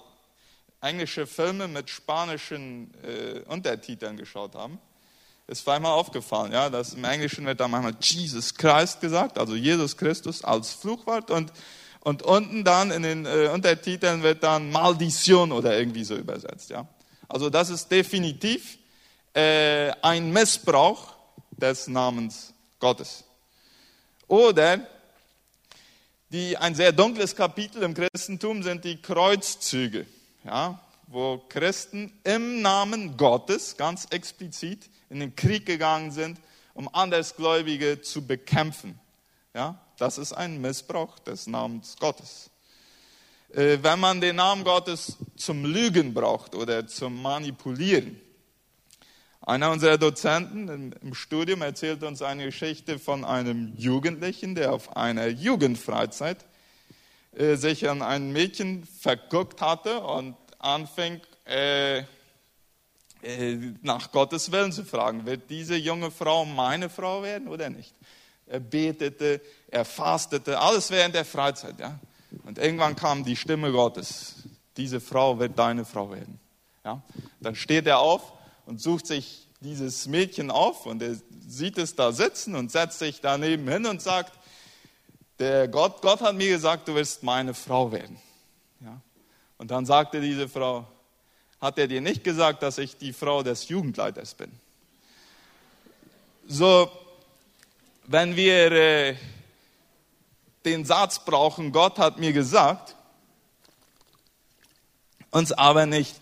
englische 0.81 1.25
Filme 1.25 1.67
mit 1.67 1.89
spanischen 1.89 2.93
äh, 3.03 3.39
Untertiteln 3.47 4.17
geschaut 4.17 4.55
haben, 4.55 4.79
ist 5.47 5.67
einmal 5.67 5.91
aufgefallen, 5.91 6.51
ja, 6.51 6.69
dass 6.69 6.93
im 6.93 7.03
Englischen 7.03 7.45
wird 7.45 7.59
da 7.59 7.67
manchmal 7.67 7.95
Jesus 7.99 8.53
Christ 8.53 9.01
gesagt, 9.01 9.37
also 9.37 9.55
Jesus 9.55 9.95
Christus 9.95 10.43
als 10.43 10.73
Fluchwort 10.73 11.29
und, 11.29 11.51
und 12.01 12.23
unten 12.23 12.63
dann 12.63 12.91
in 12.91 13.03
den 13.03 13.25
äh, 13.25 13.49
Untertiteln 13.53 14.23
wird 14.23 14.43
dann 14.43 14.71
Maldition 14.71 15.51
oder 15.51 15.77
irgendwie 15.77 16.03
so 16.03 16.15
übersetzt, 16.15 16.69
ja. 16.69 16.87
Also 17.27 17.49
das 17.49 17.69
ist 17.69 17.89
definitiv 17.89 18.77
äh, 19.33 19.91
ein 20.01 20.31
Missbrauch 20.31 21.14
des 21.57 21.87
Namens 21.87 22.53
Gottes. 22.79 23.23
Oder 24.27 24.85
die, 26.29 26.57
ein 26.57 26.75
sehr 26.75 26.91
dunkles 26.91 27.35
Kapitel 27.35 27.83
im 27.83 27.93
Christentum 27.93 28.63
sind 28.63 28.83
die 28.83 29.01
Kreuzzüge, 29.01 30.05
ja, 30.43 30.79
wo 31.07 31.37
Christen 31.49 32.11
im 32.23 32.61
Namen 32.61 33.15
Gottes 33.15 33.77
ganz 33.77 34.05
explizit 34.09 34.89
in 35.09 35.19
den 35.19 35.35
Krieg 35.35 35.65
gegangen 35.65 36.11
sind, 36.11 36.39
um 36.73 36.89
Andersgläubige 36.93 38.01
zu 38.01 38.25
bekämpfen. 38.25 38.99
Ja, 39.53 39.79
das 39.97 40.17
ist 40.17 40.33
ein 40.33 40.59
Missbrauch 40.59 41.19
des 41.19 41.47
Namens 41.47 41.95
Gottes. 41.97 42.49
äh, 43.55 43.77
wenn 43.81 43.99
man 43.99 44.19
den 44.19 44.35
Namen 44.35 44.63
Gottes 44.63 45.17
zum 45.37 45.65
Lügen 45.65 46.13
braucht 46.13 46.55
oder 46.55 46.87
zum 46.87 47.21
Manipulieren. 47.21 48.19
Einer 49.45 49.69
unserer 49.69 49.99
Dozenten 49.99 50.91
im 50.99 51.13
Studium 51.13 51.61
erzählt 51.61 52.01
uns 52.01 52.23
eine 52.23 52.45
Geschichte 52.45 52.97
von 52.97 53.23
einem 53.23 53.73
Jugendlichen, 53.77 54.55
der 54.55 54.73
auf 54.73 54.97
einer 54.97 55.27
Jugendfreizeit 55.27 56.43
äh, 57.35 57.55
sich 57.55 57.87
an 57.87 58.01
ein 58.01 58.31
Mädchen 58.31 58.85
verguckt 58.85 59.61
hatte 59.61 59.99
und 59.99 60.35
anfing, 60.57 61.21
äh, 61.45 61.99
äh, 61.99 63.73
nach 63.83 64.11
Gottes 64.11 64.51
Willen 64.51 64.71
zu 64.71 64.83
fragen, 64.83 65.27
wird 65.27 65.47
diese 65.51 65.75
junge 65.75 66.09
Frau 66.09 66.43
meine 66.45 66.89
Frau 66.89 67.21
werden 67.21 67.47
oder 67.47 67.69
nicht? 67.69 67.93
Er 68.47 68.59
betete, 68.59 69.41
er 69.67 69.85
fastete, 69.85 70.59
alles 70.59 70.89
während 70.89 71.13
der 71.13 71.25
Freizeit. 71.25 71.79
Ja? 71.79 71.99
Und 72.45 72.57
irgendwann 72.57 72.95
kam 72.95 73.23
die 73.23 73.35
Stimme 73.35 73.71
Gottes, 73.71 74.37
diese 74.75 74.99
Frau 74.99 75.37
wird 75.37 75.57
deine 75.59 75.85
Frau 75.85 76.09
werden. 76.09 76.39
Ja? 76.83 77.03
Dann 77.39 77.53
steht 77.53 77.85
er 77.85 77.99
auf 77.99 78.33
und 78.65 78.81
sucht 78.81 79.07
sich 79.07 79.47
dieses 79.59 80.07
Mädchen 80.07 80.51
auf 80.51 80.85
und 80.85 81.01
er 81.01 81.15
sieht 81.47 81.77
es 81.77 81.95
da 81.95 82.11
sitzen 82.11 82.55
und 82.55 82.71
setzt 82.71 82.99
sich 82.99 83.21
daneben 83.21 83.67
hin 83.67 83.85
und 83.85 84.01
sagt, 84.01 84.33
der 85.39 85.67
Gott, 85.67 86.01
Gott 86.01 86.21
hat 86.21 86.35
mir 86.35 86.49
gesagt, 86.49 86.87
du 86.87 86.95
wirst 86.95 87.23
meine 87.23 87.53
Frau 87.53 87.91
werden. 87.91 88.17
Ja? 88.81 89.01
Und 89.57 89.71
dann 89.71 89.85
sagte 89.85 90.21
diese 90.21 90.47
Frau, 90.47 90.87
hat 91.59 91.77
er 91.77 91.87
dir 91.87 92.01
nicht 92.01 92.23
gesagt, 92.23 92.63
dass 92.63 92.77
ich 92.77 92.97
die 92.97 93.13
Frau 93.13 93.43
des 93.43 93.67
Jugendleiters 93.69 94.35
bin? 94.35 94.51
So, 96.47 96.91
wenn 98.05 98.35
wir 98.35 98.71
äh, 98.71 99.15
den 100.63 100.85
Satz 100.85 101.25
brauchen, 101.25 101.71
Gott 101.71 101.97
hat 101.97 102.19
mir 102.19 102.33
gesagt, 102.33 102.95
uns 105.31 105.51
aber 105.51 105.85
nicht 105.85 106.21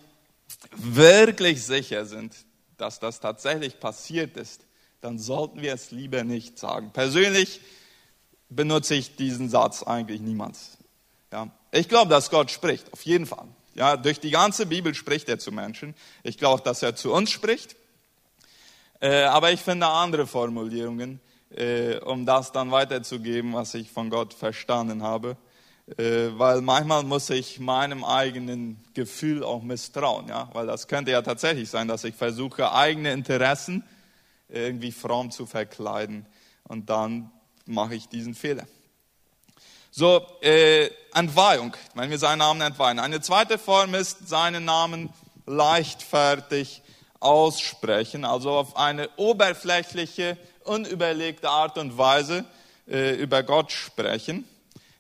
wirklich 0.72 1.64
sicher 1.64 2.06
sind, 2.06 2.34
dass 2.78 3.00
das 3.00 3.20
tatsächlich 3.20 3.80
passiert 3.80 4.38
ist, 4.38 4.66
dann 5.02 5.20
sollten 5.20 5.62
wir 5.62 5.74
es 5.74 5.92
lieber 5.92 6.24
nicht 6.24 6.58
sagen. 6.58 6.92
Persönlich 6.94 7.62
benutze 8.50 8.96
ich 8.96 9.16
diesen 9.16 9.50
Satz 9.50 9.84
eigentlich 9.84 10.22
niemals. 10.22 10.78
Ja. 11.32 11.50
Ich 11.72 11.90
glaube, 11.90 12.10
dass 12.10 12.30
Gott 12.30 12.52
spricht, 12.52 12.92
auf 12.94 13.04
jeden 13.04 13.26
Fall. 13.26 13.48
Ja, 13.76 13.98
durch 13.98 14.20
die 14.20 14.30
ganze 14.30 14.66
Bibel 14.66 14.94
spricht 14.94 15.28
er 15.30 15.40
zu 15.40 15.52
Menschen. 15.52 15.96
Ich 16.22 16.38
glaube, 16.38 16.62
dass 16.64 16.84
er 16.84 16.96
zu 16.96 17.12
uns 17.12 17.32
spricht. 17.32 17.76
Äh, 19.00 19.24
aber 19.24 19.52
ich 19.52 19.60
finde 19.60 19.88
andere 19.88 20.28
Formulierungen, 20.28 21.20
äh, 21.50 21.98
um 21.98 22.26
das 22.26 22.52
dann 22.52 22.72
weiterzugeben, 22.72 23.54
was 23.54 23.74
ich 23.74 23.92
von 23.92 24.10
Gott 24.10 24.34
verstanden 24.34 25.02
habe. 25.02 25.36
Äh, 25.98 26.30
weil 26.38 26.62
manchmal 26.62 27.04
muss 27.04 27.30
ich 27.30 27.60
meinem 27.60 28.06
eigenen 28.06 28.82
Gefühl 28.94 29.44
auch 29.44 29.62
misstrauen. 29.62 30.28
Ja? 30.30 30.50
Weil 30.54 30.68
das 30.68 30.88
könnte 30.88 31.12
ja 31.12 31.22
tatsächlich 31.22 31.70
sein, 31.70 31.88
dass 31.88 32.04
ich 32.04 32.16
versuche, 32.16 32.72
eigene 32.72 33.12
Interessen 33.12 33.84
irgendwie 34.48 34.92
fromm 34.92 35.32
zu 35.32 35.46
verkleiden. 35.46 36.26
Und 36.64 36.90
dann 36.90 37.32
mache 37.66 37.96
ich 37.96 38.08
diesen 38.08 38.36
Fehler. 38.36 38.66
So, 39.92 40.26
äh, 40.42 40.90
Entweihung, 41.14 41.76
wenn 41.94 42.10
wir 42.10 42.18
seinen 42.18 42.40
Namen 42.40 42.62
entweihen. 42.62 43.00
Eine 43.00 43.22
zweite 43.22 43.58
Form 43.58 43.94
ist, 43.94 44.28
seinen 44.28 44.66
Namen 44.66 45.10
leichtfertig 45.46 46.82
aussprechen, 47.20 48.26
also 48.26 48.52
auf 48.52 48.76
eine 48.76 49.10
oberflächliche, 49.18 50.38
unüberlegte 50.64 51.50
Art 51.50 51.78
und 51.78 51.98
Weise 51.98 52.46
äh, 52.88 53.16
über 53.16 53.44
Gott 53.44 53.72
sprechen. 53.72 54.48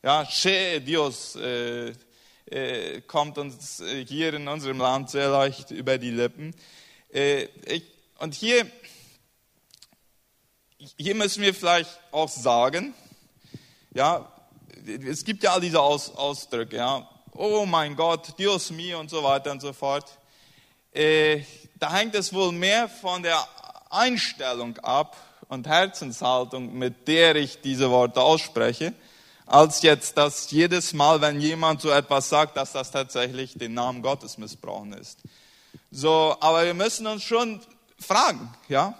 Ja, 0.06 0.26
Che 0.26 0.82
Dios 0.82 1.38
äh, 1.38 1.94
äh, 2.48 3.00
kommt 3.08 3.38
uns 3.38 3.80
äh, 3.80 4.06
hier 4.06 4.34
in 4.34 4.50
unserem 4.50 4.80
Land 4.80 5.10
sehr 5.10 5.30
leicht 5.30 5.72
über 5.72 5.98
die 5.98 6.12
Lippen. 6.12 6.54
Äh, 7.10 7.44
ich, 7.66 7.84
und 8.20 8.34
hier, 8.34 8.70
hier 10.98 11.16
müssen 11.16 11.42
wir 11.42 11.54
vielleicht 11.54 11.98
auch 12.12 12.28
sagen, 12.28 12.94
ja, 13.94 14.30
es 15.08 15.24
gibt 15.24 15.42
ja 15.42 15.54
all 15.54 15.62
diese 15.62 15.80
Aus, 15.80 16.14
Ausdrücke, 16.14 16.76
ja. 16.76 17.10
Oh 17.32 17.66
mein 17.66 17.96
Gott, 17.96 18.38
Dios 18.38 18.72
mio 18.72 19.00
und 19.00 19.10
so 19.10 19.24
weiter 19.24 19.54
und 19.54 19.62
so 19.62 19.72
fort. 19.72 20.20
Äh, 20.92 21.44
da 21.76 21.94
hängt 21.94 22.14
es 22.16 22.34
wohl 22.34 22.52
mehr 22.52 22.90
von 22.90 23.24
der 23.24 23.48
Einstellung 23.90 24.78
ab 24.80 25.16
und 25.48 25.66
Herzenshaltung, 25.66 26.78
mit 26.78 27.08
der 27.08 27.38
ich 27.38 27.62
diese 27.62 27.90
Worte 27.90 28.22
ausspreche, 28.22 28.94
als 29.54 29.84
jetzt, 29.84 30.18
dass 30.18 30.50
jedes 30.50 30.94
Mal, 30.94 31.22
wenn 31.22 31.40
jemand 31.40 31.80
so 31.80 31.92
etwas 31.92 32.28
sagt, 32.28 32.58
dass 32.58 32.72
das 32.72 32.90
tatsächlich 32.90 33.54
den 33.54 33.76
Namen 33.76 34.02
Gottes 34.02 34.40
missbrauchen 34.40 34.94
ist. 34.94 35.20
So, 35.92 36.36
aber 36.40 36.66
wir 36.66 36.74
müssen 36.74 37.06
uns 37.06 37.22
schon 37.22 37.62
fragen, 38.00 38.52
ja, 38.68 38.98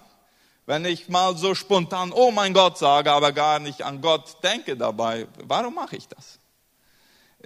wenn 0.68 0.86
ich 0.86 1.10
mal 1.10 1.36
so 1.36 1.56
spontan, 1.56 2.12
oh 2.12 2.30
mein 2.30 2.54
Gott 2.54 2.78
sage, 2.78 3.12
aber 3.12 3.32
gar 3.32 3.58
nicht 3.58 3.82
an 3.82 4.00
Gott 4.00 4.44
denke 4.44 4.78
dabei, 4.78 5.28
warum 5.44 5.74
mache 5.74 5.96
ich 5.96 6.08
das? 6.08 6.38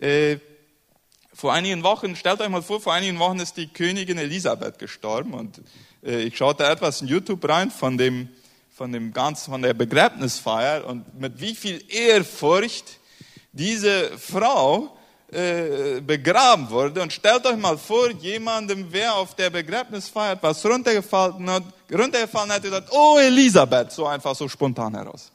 Äh, 0.01 0.39
vor 1.33 1.53
einigen 1.53 1.83
Wochen, 1.83 2.13
stellt 2.17 2.41
euch 2.41 2.49
mal 2.49 2.61
vor, 2.61 2.81
vor 2.81 2.93
einigen 2.93 3.19
Wochen 3.19 3.39
ist 3.39 3.55
die 3.55 3.67
Königin 3.67 4.17
Elisabeth 4.17 4.79
gestorben 4.79 5.33
und 5.33 5.61
äh, 6.03 6.23
ich 6.23 6.35
schaute 6.35 6.65
etwas 6.65 7.01
in 7.01 7.07
YouTube 7.07 7.47
rein 7.47 7.71
von 7.71 7.97
dem, 7.97 8.27
von 8.77 8.91
dem 8.91 9.11
ganz, 9.11 9.45
von 9.45 9.63
der 9.63 9.73
Begräbnisfeier 9.73 10.85
und 10.85 11.19
mit 11.19 11.41
wie 11.41 11.55
viel 11.55 11.83
Ehrfurcht 11.89 12.99
diese 13.51 14.15
Frau 14.19 14.95
äh, 15.31 15.99
begraben 15.99 16.69
wurde. 16.69 17.01
Und 17.01 17.11
stellt 17.11 17.43
euch 17.47 17.57
mal 17.57 17.75
vor, 17.75 18.11
jemandem 18.11 18.93
wäre 18.93 19.13
auf 19.13 19.35
der 19.35 19.49
Begräbnisfeier 19.49 20.33
etwas 20.33 20.63
runtergefallen 20.63 21.49
hat, 21.49 21.63
runtergefallen 21.91 22.51
und 22.51 22.61
gesagt, 22.61 22.89
oh 22.91 23.17
Elisabeth, 23.17 23.91
so 23.91 24.05
einfach 24.05 24.35
so 24.35 24.47
spontan 24.47 24.93
heraus. 24.93 25.31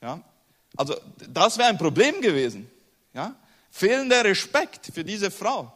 Ja? 0.00 0.18
Also 0.74 0.96
das 1.28 1.58
wäre 1.58 1.68
ein 1.68 1.78
Problem 1.78 2.22
gewesen. 2.22 2.70
Ja? 3.12 3.36
Fehlender 3.70 4.24
Respekt 4.24 4.90
für 4.94 5.04
diese 5.04 5.30
Frau. 5.30 5.70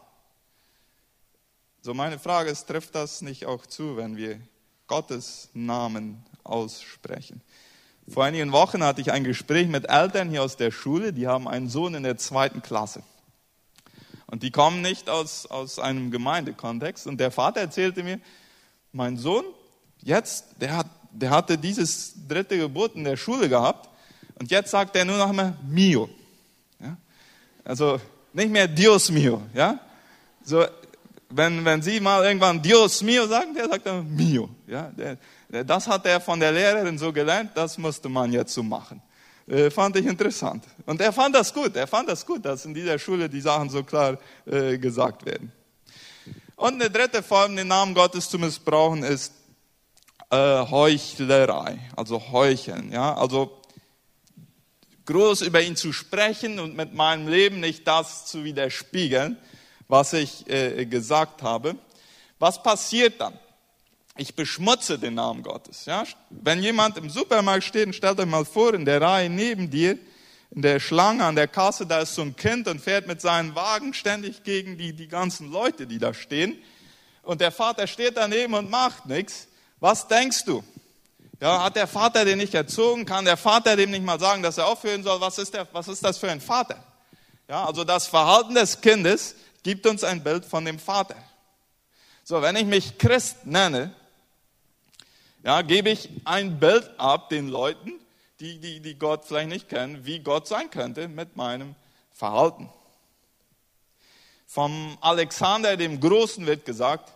So 1.82 1.92
meine 1.92 2.18
Frage 2.18 2.48
ist, 2.48 2.66
trifft 2.66 2.94
das 2.94 3.20
nicht 3.20 3.44
auch 3.44 3.66
zu, 3.66 3.98
wenn 3.98 4.16
wir 4.16 4.40
Gottes 4.86 5.48
Namen 5.54 6.24
aussprechen? 6.44 7.42
Vor 8.08 8.24
einigen 8.24 8.52
Wochen 8.52 8.84
hatte 8.84 9.00
ich 9.00 9.10
ein 9.12 9.24
Gespräch 9.24 9.66
mit 9.66 9.88
Eltern 9.88 10.30
hier 10.30 10.42
aus 10.42 10.56
der 10.56 10.70
Schule, 10.70 11.12
die 11.12 11.26
haben 11.26 11.48
einen 11.48 11.68
Sohn 11.68 11.94
in 11.94 12.04
der 12.04 12.16
zweiten 12.16 12.62
Klasse. 12.62 13.02
Und 14.26 14.42
die 14.42 14.50
kommen 14.50 14.82
nicht 14.82 15.08
aus, 15.08 15.46
aus 15.46 15.78
einem 15.78 16.10
Gemeindekontext. 16.10 17.06
Und 17.06 17.18
der 17.18 17.30
Vater 17.30 17.60
erzählte 17.60 18.02
mir, 18.02 18.20
mein 18.92 19.16
Sohn, 19.16 19.44
jetzt, 20.02 20.46
der, 20.60 20.76
hat, 20.76 20.86
der 21.12 21.30
hatte 21.30 21.58
dieses 21.58 22.14
dritte 22.28 22.58
Geburt 22.58 22.94
in 22.94 23.04
der 23.04 23.16
Schule 23.16 23.48
gehabt. 23.48 23.88
Und 24.38 24.50
jetzt 24.50 24.70
sagt 24.70 24.96
er 24.96 25.04
nur 25.04 25.16
noch 25.16 25.32
mal 25.32 25.56
mio. 25.66 26.08
Ja? 26.80 26.96
Also 27.64 28.00
nicht 28.32 28.50
mehr 28.50 28.68
Dios 28.68 29.10
mio. 29.10 29.42
Ja? 29.54 29.78
So, 30.44 30.64
wenn, 31.28 31.64
wenn 31.64 31.82
Sie 31.82 32.00
mal 32.00 32.24
irgendwann 32.24 32.62
Dios 32.62 33.02
mio 33.02 33.26
sagen, 33.26 33.54
der 33.54 33.68
sagt 33.68 33.86
dann 33.86 34.14
mio. 34.14 34.48
Ja? 34.66 34.90
Der, 34.90 35.64
das 35.64 35.86
hat 35.86 36.06
er 36.06 36.20
von 36.20 36.38
der 36.40 36.52
Lehrerin 36.52 36.98
so 36.98 37.12
gelernt, 37.12 37.50
das 37.54 37.78
musste 37.78 38.08
man 38.08 38.32
jetzt 38.32 38.54
so 38.54 38.62
machen. 38.62 39.02
Äh, 39.46 39.70
fand 39.70 39.96
ich 39.96 40.06
interessant. 40.06 40.64
Und 40.86 41.00
er 41.00 41.12
fand 41.12 41.34
das 41.34 41.52
gut. 41.52 41.76
Er 41.76 41.86
fand 41.86 42.08
das 42.08 42.26
gut, 42.26 42.44
dass 42.44 42.64
in 42.64 42.74
dieser 42.74 42.98
Schule 42.98 43.28
die 43.28 43.40
Sachen 43.40 43.70
so 43.70 43.84
klar 43.84 44.18
äh, 44.44 44.76
gesagt 44.78 45.24
werden. 45.24 45.52
Und 46.56 46.74
eine 46.74 46.90
dritte 46.90 47.22
Form, 47.22 47.54
den 47.54 47.68
Namen 47.68 47.94
Gottes 47.94 48.28
zu 48.28 48.38
missbrauchen, 48.38 49.02
ist 49.02 49.32
äh, 50.30 50.36
Heuchlerei, 50.36 51.78
also 51.94 52.32
Heucheln. 52.32 52.90
Ja? 52.90 53.14
Also 53.14 53.62
groß 55.04 55.42
über 55.42 55.62
ihn 55.62 55.76
zu 55.76 55.92
sprechen 55.92 56.58
und 56.58 56.76
mit 56.76 56.94
meinem 56.94 57.28
Leben 57.28 57.60
nicht 57.60 57.86
das 57.86 58.26
zu 58.26 58.42
widerspiegeln, 58.42 59.36
was 59.88 60.12
ich 60.12 60.48
äh, 60.48 60.84
gesagt 60.86 61.42
habe. 61.42 61.76
Was 62.38 62.62
passiert 62.62 63.20
dann? 63.20 63.38
ich 64.18 64.34
beschmutze 64.34 64.98
den 64.98 65.14
Namen 65.14 65.42
Gottes. 65.42 65.84
Ja? 65.84 66.04
Wenn 66.30 66.62
jemand 66.62 66.96
im 66.96 67.10
Supermarkt 67.10 67.64
steht 67.64 67.86
und 67.86 67.92
stellt 67.92 68.18
euch 68.18 68.26
mal 68.26 68.44
vor, 68.44 68.74
in 68.74 68.84
der 68.84 69.00
Reihe 69.00 69.28
neben 69.28 69.70
dir, 69.70 69.98
in 70.50 70.62
der 70.62 70.80
Schlange 70.80 71.24
an 71.24 71.36
der 71.36 71.48
Kasse, 71.48 71.86
da 71.86 72.00
ist 72.00 72.14
so 72.14 72.22
ein 72.22 72.34
Kind 72.36 72.68
und 72.68 72.80
fährt 72.80 73.06
mit 73.06 73.20
seinem 73.20 73.54
Wagen 73.54 73.92
ständig 73.92 74.42
gegen 74.42 74.78
die, 74.78 74.92
die 74.92 75.08
ganzen 75.08 75.50
Leute, 75.50 75.86
die 75.86 75.98
da 75.98 76.14
stehen. 76.14 76.56
Und 77.22 77.40
der 77.40 77.52
Vater 77.52 77.86
steht 77.86 78.16
daneben 78.16 78.54
und 78.54 78.70
macht 78.70 79.06
nichts. 79.06 79.48
Was 79.80 80.08
denkst 80.08 80.44
du? 80.44 80.62
Ja, 81.40 81.64
hat 81.64 81.76
der 81.76 81.86
Vater 81.86 82.24
den 82.24 82.38
nicht 82.38 82.54
erzogen? 82.54 83.04
Kann 83.04 83.26
der 83.26 83.36
Vater 83.36 83.76
dem 83.76 83.90
nicht 83.90 84.04
mal 84.04 84.18
sagen, 84.18 84.42
dass 84.42 84.56
er 84.56 84.66
aufhören 84.66 85.02
soll? 85.02 85.20
Was 85.20 85.36
ist, 85.36 85.52
der, 85.52 85.66
was 85.72 85.88
ist 85.88 86.02
das 86.02 86.16
für 86.16 86.30
ein 86.30 86.40
Vater? 86.40 86.82
Ja, 87.48 87.66
also 87.66 87.84
das 87.84 88.06
Verhalten 88.06 88.54
des 88.54 88.80
Kindes 88.80 89.34
gibt 89.66 89.84
uns 89.84 90.04
ein 90.04 90.22
Bild 90.22 90.44
von 90.44 90.64
dem 90.64 90.78
Vater. 90.78 91.16
So, 92.22 92.40
wenn 92.40 92.54
ich 92.54 92.66
mich 92.66 92.98
Christ 92.98 93.46
nenne, 93.46 93.92
ja, 95.42 95.60
gebe 95.62 95.90
ich 95.90 96.08
ein 96.24 96.60
Bild 96.60 96.88
ab 96.98 97.30
den 97.30 97.48
Leuten, 97.48 97.94
die, 98.38 98.60
die, 98.60 98.78
die 98.78 98.94
Gott 98.94 99.24
vielleicht 99.24 99.48
nicht 99.48 99.68
kennen, 99.68 100.06
wie 100.06 100.20
Gott 100.20 100.46
sein 100.46 100.70
könnte 100.70 101.08
mit 101.08 101.34
meinem 101.34 101.74
Verhalten. 102.12 102.68
Vom 104.46 104.98
Alexander 105.00 105.76
dem 105.76 105.98
Großen 105.98 106.46
wird 106.46 106.64
gesagt, 106.64 107.10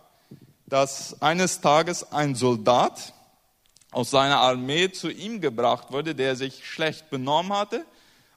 dass 0.65 1.21
eines 1.21 1.61
Tages 1.61 2.11
ein 2.11 2.35
Soldat 2.35 3.13
aus 3.91 4.11
seiner 4.11 4.41
Armee 4.41 4.91
zu 4.91 5.09
ihm 5.09 5.39
gebracht 5.39 5.93
wurde, 5.93 6.15
der 6.15 6.35
sich 6.35 6.67
schlecht 6.67 7.09
benommen 7.09 7.53
hatte 7.53 7.85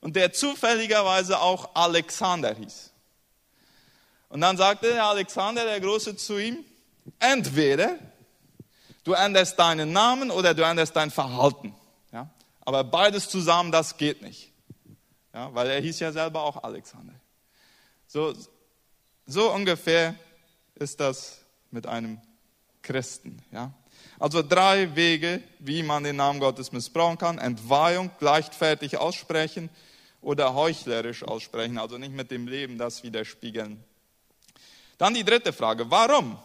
und 0.00 0.14
der 0.14 0.33
zufälligerweise 0.33 1.40
auch 1.40 1.70
Alexander 1.74 2.55
hieß. 2.55 2.94
Und 4.35 4.40
dann 4.40 4.57
sagte 4.57 4.88
der 4.88 5.05
Alexander 5.05 5.64
der 5.64 5.79
Große 5.79 6.16
zu 6.16 6.38
ihm, 6.38 6.64
entweder 7.20 8.01
du 9.05 9.12
änderst 9.12 9.57
deinen 9.57 9.92
Namen 9.92 10.33
oder 10.33 10.53
du 10.55 10.64
änderst 10.64 10.97
dein 10.97 11.12
Verhalten. 11.12 11.73
Ja? 12.11 12.29
Aber 12.62 12.83
beides 12.83 13.29
zusammen, 13.29 13.70
das 13.70 13.97
geht 13.97 14.23
nicht. 14.23 14.51
Ja? 15.33 15.55
Weil 15.55 15.70
er 15.70 15.81
hieß 15.81 16.01
ja 16.01 16.11
selber 16.11 16.42
auch 16.42 16.64
Alexander. 16.64 17.14
So, 18.09 18.35
so 19.25 19.53
ungefähr 19.53 20.16
ist 20.75 20.99
das 20.99 21.38
mit 21.70 21.87
einem 21.87 22.20
Christen. 22.83 23.40
Ja? 23.53 23.73
Also 24.18 24.42
drei 24.42 24.97
Wege, 24.97 25.44
wie 25.61 25.85
man 25.85 26.03
den 26.03 26.16
Namen 26.16 26.40
Gottes 26.40 26.73
missbrauchen 26.73 27.18
kann. 27.18 27.38
Entweihung, 27.38 28.11
leichtfertig 28.18 28.97
aussprechen 28.97 29.70
oder 30.23 30.55
heuchlerisch 30.55 31.23
aussprechen, 31.23 31.79
also 31.79 31.99
nicht 31.99 32.14
mit 32.14 32.33
dem 32.33 32.49
Leben 32.49 32.79
das 32.79 33.05
widerspiegeln. 33.05 33.85
Dann 34.99 35.15
die 35.15 35.25
dritte 35.25 35.53
Frage, 35.53 35.91
warum? 35.91 36.39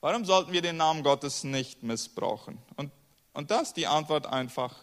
Warum 0.00 0.24
sollten 0.24 0.52
wir 0.52 0.62
den 0.62 0.76
Namen 0.76 1.02
Gottes 1.02 1.44
nicht 1.44 1.82
missbrauchen? 1.82 2.58
Und, 2.76 2.90
und 3.32 3.50
das 3.50 3.74
die 3.74 3.86
Antwort 3.86 4.26
einfach 4.26 4.74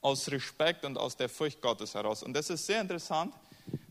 aus 0.00 0.30
Respekt 0.30 0.84
und 0.84 0.96
aus 0.98 1.16
der 1.16 1.28
Furcht 1.28 1.60
Gottes 1.60 1.94
heraus. 1.94 2.22
Und 2.22 2.34
das 2.34 2.50
ist 2.50 2.66
sehr 2.66 2.80
interessant. 2.80 3.34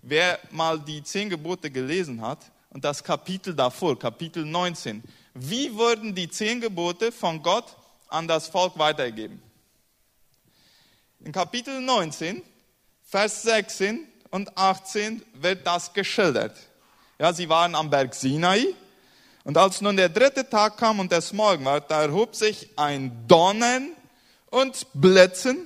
Wer 0.01 0.39
mal 0.51 0.79
die 0.79 1.03
zehn 1.03 1.29
Gebote 1.29 1.69
gelesen 1.69 2.21
hat 2.21 2.39
und 2.69 2.83
das 2.83 3.03
Kapitel 3.03 3.53
davor, 3.53 3.97
Kapitel 3.97 4.45
19, 4.45 5.03
wie 5.33 5.73
wurden 5.73 6.15
die 6.15 6.29
zehn 6.29 6.61
Gebote 6.61 7.11
von 7.11 7.41
Gott 7.41 7.75
an 8.07 8.27
das 8.27 8.47
Volk 8.47 8.77
weitergegeben? 8.77 9.41
In 11.19 11.31
Kapitel 11.31 11.81
19, 11.81 12.41
Vers 13.03 13.43
16 13.43 14.07
und 14.29 14.57
18 14.57 15.23
wird 15.33 15.65
das 15.65 15.91
geschildert. 15.91 16.55
Ja, 17.17 17.31
sie 17.31 17.47
waren 17.47 17.75
am 17.75 17.89
Berg 17.89 18.13
Sinai. 18.13 18.75
Und 19.45 19.57
als 19.57 19.79
nun 19.79 19.95
der 19.95 20.09
dritte 20.09 20.49
Tag 20.49 20.77
kam 20.77 20.99
und 20.99 21.13
es 21.13 21.31
Morgen 21.31 21.63
war, 21.63 21.79
da 21.79 22.01
erhob 22.01 22.35
sich 22.35 22.69
ein 22.75 23.25
Donnern 23.27 23.91
und 24.49 24.87
Blitzen 24.93 25.65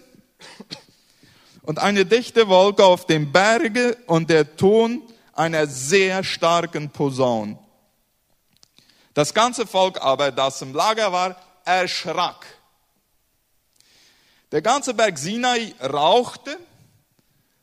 und 1.64 1.80
eine 1.80 2.06
dichte 2.06 2.48
Wolke 2.50 2.86
auf 2.86 3.08
dem 3.08 3.32
Berge 3.32 3.98
und 4.06 4.30
der 4.30 4.58
Ton 4.58 5.02
einer 5.34 5.66
sehr 5.66 6.24
starken 6.24 6.92
Posaun. 6.92 7.58
Das 9.16 9.34
ganze 9.34 9.66
Volk 9.66 10.00
aber, 10.02 10.32
das 10.32 10.62
im 10.62 10.74
Lager 10.74 11.12
war, 11.12 11.36
erschrak. 11.66 12.46
Der 14.52 14.62
ganze 14.62 14.94
Berg 14.94 15.18
Sinai 15.18 15.74
rauchte, 15.82 16.60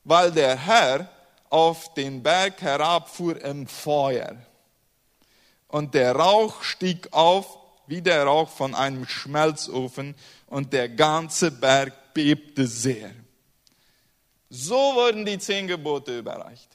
weil 0.02 0.32
der 0.32 0.56
Herr 0.56 1.08
auf 1.50 1.94
den 1.94 2.22
Berg 2.22 2.60
herabfuhr 2.62 3.40
im 3.42 3.66
Feuer. 3.66 4.36
Und 5.68 5.94
der 5.94 6.14
Rauch 6.14 6.62
stieg 6.62 7.12
auf 7.12 7.58
wie 7.86 8.02
der 8.02 8.24
Rauch 8.24 8.48
von 8.48 8.74
einem 8.74 9.06
Schmelzofen 9.06 10.14
und 10.46 10.72
der 10.72 10.88
ganze 10.88 11.50
Berg 11.50 12.14
bebte 12.14 12.66
sehr. 12.66 13.12
So 14.50 14.74
wurden 14.74 15.24
die 15.24 15.38
zehn 15.38 15.66
Gebote 15.66 16.18
überreicht. 16.18 16.68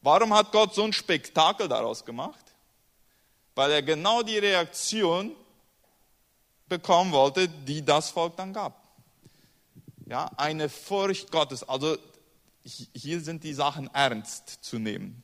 Warum 0.00 0.32
hat 0.32 0.52
Gott 0.52 0.74
so 0.74 0.84
ein 0.84 0.92
Spektakel 0.92 1.68
daraus 1.68 2.04
gemacht? 2.04 2.44
Weil 3.54 3.72
er 3.72 3.82
genau 3.82 4.22
die 4.22 4.38
Reaktion 4.38 5.34
bekommen 6.68 7.12
wollte, 7.12 7.48
die 7.48 7.84
das 7.84 8.10
Volk 8.10 8.36
dann 8.36 8.52
gab. 8.52 8.80
Ja, 10.06 10.30
eine 10.36 10.68
Furcht 10.68 11.30
Gottes. 11.30 11.68
Also 11.68 11.98
hier 12.94 13.20
sind 13.20 13.44
die 13.44 13.54
Sachen 13.54 13.88
ernst 13.94 14.58
zu 14.62 14.78
nehmen. 14.78 15.22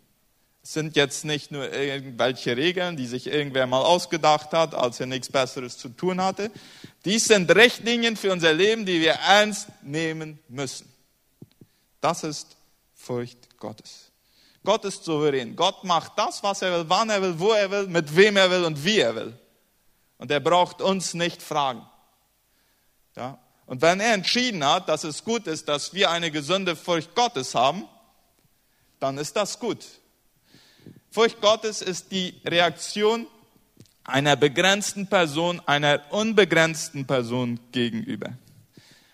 Es 0.62 0.72
sind 0.72 0.96
jetzt 0.96 1.26
nicht 1.26 1.50
nur 1.50 1.70
irgendwelche 1.72 2.56
Regeln, 2.56 2.96
die 2.96 3.06
sich 3.06 3.26
irgendwer 3.26 3.66
mal 3.66 3.82
ausgedacht 3.82 4.52
hat, 4.52 4.74
als 4.74 4.98
er 4.98 5.06
nichts 5.06 5.28
Besseres 5.28 5.76
zu 5.76 5.90
tun 5.90 6.22
hatte. 6.22 6.50
Dies 7.04 7.26
sind 7.26 7.54
Richtlinien 7.54 8.16
für 8.16 8.32
unser 8.32 8.54
Leben, 8.54 8.86
die 8.86 9.00
wir 9.00 9.12
ernst 9.12 9.68
nehmen 9.82 10.38
müssen. 10.48 10.90
Das 12.00 12.24
ist 12.24 12.56
Furcht 12.94 13.58
Gottes. 13.58 14.10
Gott 14.64 14.86
ist 14.86 15.04
souverän. 15.04 15.54
Gott 15.54 15.84
macht 15.84 16.12
das, 16.16 16.42
was 16.42 16.62
er 16.62 16.72
will, 16.72 16.88
wann 16.88 17.10
er 17.10 17.20
will, 17.20 17.38
wo 17.38 17.52
er 17.52 17.70
will, 17.70 17.86
mit 17.86 18.16
wem 18.16 18.38
er 18.38 18.50
will 18.50 18.64
und 18.64 18.82
wie 18.82 19.00
er 19.00 19.14
will. 19.14 19.38
Und 20.16 20.30
er 20.30 20.40
braucht 20.40 20.80
uns 20.80 21.12
nicht 21.12 21.42
fragen. 21.42 21.84
Ja? 23.14 23.38
Und 23.66 23.82
wenn 23.82 24.00
er 24.00 24.14
entschieden 24.14 24.64
hat, 24.64 24.88
dass 24.88 25.04
es 25.04 25.24
gut 25.24 25.46
ist, 25.46 25.68
dass 25.68 25.94
wir 25.94 26.10
eine 26.10 26.30
gesunde 26.30 26.76
Furcht 26.76 27.14
Gottes 27.14 27.54
haben, 27.54 27.84
dann 29.00 29.18
ist 29.18 29.36
das 29.36 29.58
gut. 29.58 29.84
Furcht 31.10 31.40
Gottes 31.40 31.80
ist 31.80 32.10
die 32.12 32.40
Reaktion 32.44 33.26
einer 34.04 34.36
begrenzten 34.36 35.06
Person, 35.06 35.62
einer 35.64 36.02
unbegrenzten 36.10 37.06
Person 37.06 37.58
gegenüber. 37.72 38.32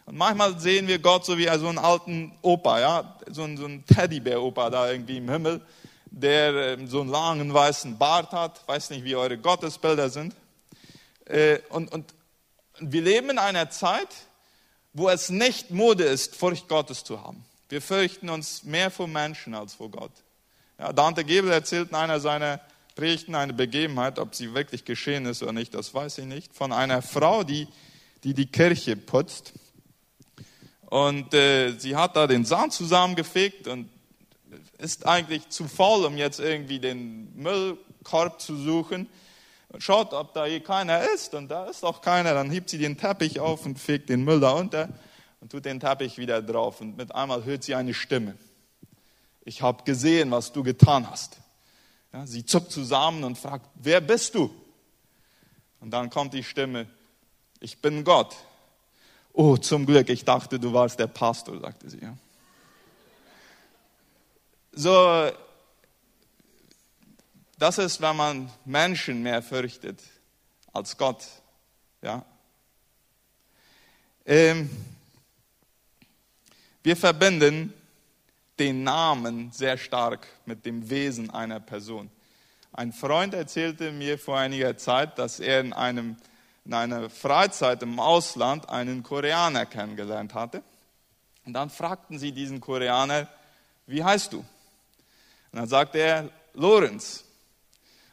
Und 0.06 0.16
manchmal 0.16 0.58
sehen 0.58 0.88
wir 0.88 0.98
Gott 0.98 1.24
so 1.24 1.38
wie 1.38 1.46
so 1.58 1.68
einen 1.68 1.78
alten 1.78 2.32
Opa, 2.42 2.80
ja, 2.80 3.18
so 3.30 3.44
ein, 3.44 3.56
so 3.56 3.66
ein 3.66 3.84
Teddybär-Opa 3.86 4.68
da 4.70 4.90
irgendwie 4.90 5.18
im 5.18 5.30
Himmel, 5.30 5.60
der 6.06 6.54
ähm, 6.78 6.88
so 6.88 7.02
einen 7.02 7.10
langen 7.10 7.54
weißen 7.54 7.96
Bart 7.96 8.32
hat. 8.32 8.66
Weiß 8.66 8.90
nicht, 8.90 9.04
wie 9.04 9.14
eure 9.14 9.38
Gottesbilder 9.38 10.10
sind. 10.10 10.34
Äh, 11.26 11.58
und, 11.68 11.92
und 11.92 12.12
wir 12.80 13.02
leben 13.02 13.30
in 13.30 13.38
einer 13.38 13.70
Zeit, 13.70 14.08
wo 14.92 15.08
es 15.08 15.30
nicht 15.30 15.70
Mode 15.70 16.04
ist, 16.04 16.36
Furcht 16.36 16.68
Gottes 16.68 17.04
zu 17.04 17.22
haben. 17.22 17.44
Wir 17.68 17.80
fürchten 17.80 18.28
uns 18.28 18.64
mehr 18.64 18.90
vor 18.90 19.06
Menschen 19.06 19.54
als 19.54 19.74
vor 19.74 19.90
Gott. 19.90 20.12
Ja, 20.78 20.92
Dante 20.92 21.24
Gebel 21.24 21.52
erzählt 21.52 21.90
in 21.90 21.94
einer 21.94 22.20
seiner 22.20 22.60
Predigten 22.96 23.34
eine 23.34 23.52
Begebenheit, 23.52 24.18
ob 24.18 24.34
sie 24.34 24.54
wirklich 24.54 24.84
geschehen 24.84 25.26
ist 25.26 25.42
oder 25.42 25.52
nicht, 25.52 25.74
das 25.74 25.94
weiß 25.94 26.18
ich 26.18 26.26
nicht, 26.26 26.54
von 26.54 26.72
einer 26.72 27.02
Frau, 27.02 27.44
die 27.44 27.68
die, 28.24 28.34
die 28.34 28.46
Kirche 28.46 28.96
putzt. 28.96 29.52
Und 30.86 31.32
äh, 31.34 31.72
sie 31.78 31.96
hat 31.96 32.16
da 32.16 32.26
den 32.26 32.44
Sand 32.44 32.72
zusammengefegt 32.72 33.68
und 33.68 33.88
ist 34.78 35.06
eigentlich 35.06 35.48
zu 35.48 35.68
faul, 35.68 36.04
um 36.04 36.16
jetzt 36.16 36.40
irgendwie 36.40 36.80
den 36.80 37.34
Müllkorb 37.36 38.40
zu 38.40 38.56
suchen. 38.56 39.08
Und 39.70 39.82
schaut, 39.82 40.12
ob 40.12 40.34
da 40.34 40.44
hier 40.44 40.60
keiner 40.60 41.08
ist. 41.10 41.34
Und 41.34 41.48
da 41.48 41.66
ist 41.66 41.84
auch 41.84 42.02
keiner. 42.02 42.34
Dann 42.34 42.50
hebt 42.50 42.70
sie 42.70 42.78
den 42.78 42.98
Teppich 42.98 43.40
auf 43.40 43.64
und 43.64 43.78
fegt 43.78 44.08
den 44.08 44.24
Müll 44.24 44.40
da 44.40 44.50
unter 44.52 44.88
und 45.40 45.50
tut 45.52 45.64
den 45.64 45.80
Teppich 45.80 46.18
wieder 46.18 46.42
drauf. 46.42 46.80
Und 46.80 46.96
mit 46.96 47.14
einmal 47.14 47.44
hört 47.44 47.64
sie 47.64 47.74
eine 47.74 47.94
Stimme 47.94 48.36
ich 49.44 49.62
habe 49.62 49.82
gesehen, 49.84 50.30
was 50.30 50.52
du 50.52 50.62
getan 50.62 51.10
hast. 51.10 51.38
Ja, 52.12 52.26
sie 52.26 52.44
zuckt 52.44 52.70
zusammen 52.72 53.24
und 53.24 53.38
fragt, 53.38 53.66
wer 53.74 54.00
bist 54.00 54.34
du? 54.34 54.50
Und 55.80 55.90
dann 55.90 56.10
kommt 56.10 56.34
die 56.34 56.44
Stimme, 56.44 56.86
ich 57.60 57.80
bin 57.80 58.04
Gott. 58.04 58.36
Oh, 59.32 59.56
zum 59.56 59.86
Glück, 59.86 60.08
ich 60.08 60.24
dachte, 60.24 60.58
du 60.58 60.72
warst 60.72 60.98
der 60.98 61.06
Pastor, 61.06 61.58
sagte 61.60 61.88
sie. 61.88 62.00
Ja. 62.00 62.16
So, 64.72 65.30
das 67.60 67.76
ist, 67.76 68.00
wenn 68.00 68.16
man 68.16 68.50
Menschen 68.64 69.22
mehr 69.22 69.42
fürchtet 69.42 70.00
als 70.72 70.96
Gott. 70.96 71.26
Ja. 72.00 72.24
Ähm, 74.24 74.70
wir 76.82 76.96
verbinden 76.96 77.74
den 78.58 78.82
Namen 78.82 79.52
sehr 79.52 79.76
stark 79.76 80.26
mit 80.46 80.64
dem 80.64 80.88
Wesen 80.88 81.28
einer 81.30 81.60
Person. 81.60 82.10
Ein 82.72 82.94
Freund 82.94 83.34
erzählte 83.34 83.92
mir 83.92 84.18
vor 84.18 84.38
einiger 84.38 84.78
Zeit, 84.78 85.18
dass 85.18 85.38
er 85.38 85.60
in, 85.60 85.74
einem, 85.74 86.16
in 86.64 86.72
einer 86.72 87.10
Freizeit 87.10 87.82
im 87.82 88.00
Ausland 88.00 88.70
einen 88.70 89.02
Koreaner 89.02 89.66
kennengelernt 89.66 90.32
hatte. 90.32 90.62
Und 91.44 91.52
dann 91.52 91.68
fragten 91.68 92.18
sie 92.18 92.32
diesen 92.32 92.60
Koreaner, 92.60 93.28
wie 93.86 94.02
heißt 94.02 94.32
du? 94.32 94.38
Und 94.38 94.46
dann 95.52 95.68
sagte 95.68 95.98
er, 95.98 96.30
Lorenz. 96.54 97.24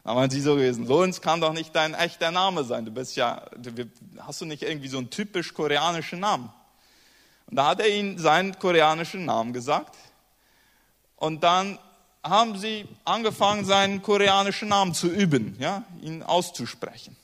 Dann 0.08 0.16
waren 0.16 0.30
sie 0.30 0.40
so 0.40 0.56
gewesen, 0.56 0.88
Lorenz 0.88 1.20
kann 1.20 1.42
doch 1.42 1.52
nicht 1.52 1.76
dein 1.76 1.94
echter 1.94 2.32
Name 2.32 2.64
sein. 2.64 2.86
Du 2.86 2.92
bist 2.92 3.18
ja, 3.18 3.42
du, 3.58 3.92
hast 4.20 4.40
du 4.40 4.46
nicht 4.46 4.64
irgendwie 4.64 4.88
so 4.88 5.00
einen 5.00 5.10
typisch 5.10 5.54
koreanischen 5.54 6.22
Namen? 6.22 6.50
Und 7.48 7.58
da 7.58 7.68
hat 7.68 7.82
er 7.82 7.90
ihm 7.94 8.18
seinen 8.18 8.58
koreanischen 8.58 9.26
Namen 9.26 9.52
gesagt. 9.52 9.98
Und 11.18 11.44
dann 11.44 11.78
haben 12.24 12.58
sie 12.58 12.88
angefangen, 13.04 13.66
seinen 13.66 14.02
koreanischen 14.02 14.70
Namen 14.70 14.94
zu 14.94 15.10
üben, 15.10 15.58
ja, 15.60 15.84
ihn 16.02 16.24
auszusprechen. 16.24 17.18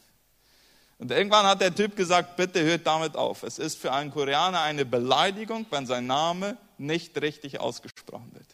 Und 0.98 1.10
irgendwann 1.10 1.46
hat 1.46 1.62
der 1.62 1.74
Typ 1.74 1.96
gesagt, 1.96 2.36
bitte 2.36 2.62
hört 2.65 2.86
damit 2.86 3.15
auf. 3.15 3.43
Es 3.43 3.60
ist 3.60 3.78
für 3.78 3.93
einen 3.93 4.12
Koreaner 4.12 4.60
eine 4.60 4.84
Beleidigung, 4.84 5.65
wenn 5.69 5.86
sein 5.86 6.06
Name 6.06 6.58
nicht 6.78 7.22
richtig 7.22 7.62
ausgesprochen 7.62 8.30
wird. 8.34 8.48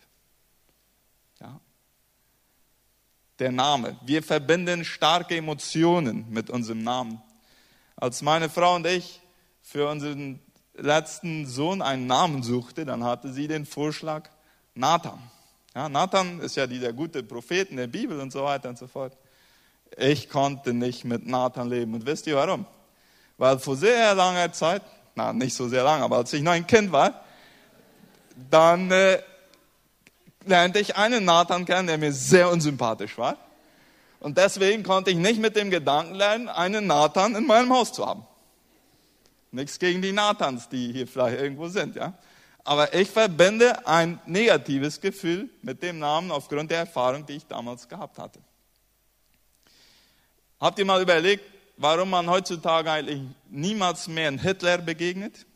Ja? 1.39 1.59
Der 3.39 3.51
Name. 3.51 3.97
Wir 4.05 4.21
verbinden 4.21 4.83
starke 4.83 5.37
Emotionen 5.37 6.25
mit 6.29 6.49
unserem 6.49 6.83
Namen. 6.83 7.21
Als 7.95 8.21
meine 8.21 8.49
Frau 8.49 8.75
und 8.75 8.85
ich 8.85 9.21
für 9.61 9.89
unseren 9.89 10.39
letzten 10.75 11.45
Sohn 11.45 11.81
einen 11.81 12.07
Namen 12.07 12.43
suchte, 12.43 12.85
dann 12.85 13.03
hatte 13.03 13.31
sie 13.31 13.47
den 13.47 13.65
Vorschlag 13.65 14.29
Nathan. 14.75 15.19
Ja, 15.75 15.87
Nathan 15.89 16.39
ist 16.39 16.55
ja 16.55 16.67
dieser 16.67 16.93
gute 16.93 17.23
Prophet 17.23 17.69
in 17.69 17.77
der 17.77 17.87
Bibel 17.87 18.19
und 18.19 18.31
so 18.31 18.43
weiter 18.43 18.69
und 18.69 18.77
so 18.77 18.87
fort. 18.87 19.17
Ich 19.97 20.29
konnte 20.29 20.73
nicht 20.73 21.05
mit 21.05 21.25
Nathan 21.25 21.69
leben. 21.69 21.93
Und 21.93 22.05
wisst 22.05 22.27
ihr 22.27 22.35
warum? 22.35 22.65
Weil 23.37 23.59
vor 23.59 23.75
sehr 23.75 24.13
langer 24.15 24.51
Zeit, 24.51 24.81
na 25.15 25.33
nicht 25.33 25.53
so 25.53 25.67
sehr 25.67 25.83
lang, 25.83 26.01
aber 26.01 26.17
als 26.17 26.33
ich 26.33 26.41
noch 26.41 26.51
ein 26.51 26.67
Kind 26.67 26.91
war, 26.91 27.23
dann 28.49 28.91
äh, 28.91 29.21
lernte 30.49 30.79
ich 30.79 30.97
einen 30.97 31.23
Nathan 31.23 31.65
kennen, 31.65 31.87
der 31.87 31.97
mir 31.97 32.11
sehr 32.11 32.49
unsympathisch 32.49 33.17
war. 33.17 33.37
Und 34.19 34.37
deswegen 34.37 34.83
konnte 34.83 35.11
ich 35.11 35.17
nicht 35.17 35.39
mit 35.39 35.55
dem 35.55 35.69
Gedanken 35.69 36.15
lernen, 36.15 36.49
einen 36.49 36.87
Nathan 36.87 37.35
in 37.35 37.47
meinem 37.47 37.71
Haus 37.71 37.93
zu 37.93 38.05
haben. 38.05 38.25
Nichts 39.51 39.79
gegen 39.79 40.01
die 40.01 40.11
Nathans, 40.11 40.67
die 40.67 40.91
hier 40.91 41.07
vielleicht 41.07 41.39
irgendwo 41.39 41.69
sind, 41.69 41.95
ja. 41.95 42.13
Aber 42.65 42.93
ich 42.93 43.09
verbinde 43.09 43.87
ein 43.87 44.19
negatives 44.25 44.99
Gefühl 44.99 45.49
mit 45.61 45.81
dem 45.81 45.97
Namen 45.97 46.29
aufgrund 46.29 46.69
der 46.69 46.79
Erfahrung, 46.79 47.25
die 47.25 47.37
ich 47.37 47.47
damals 47.47 47.87
gehabt 47.87 48.19
hatte. 48.19 48.39
Habt 50.59 50.77
ihr 50.77 50.85
mal 50.85 51.01
überlegt, 51.01 51.45
warum 51.77 52.09
man 52.09 52.29
heutzutage 52.29 52.91
eigentlich 52.91 53.21
niemals 53.49 54.07
mehr 54.07 54.27
einen 54.27 54.39
Hitler 54.39 54.77
begegnet? 54.79 55.47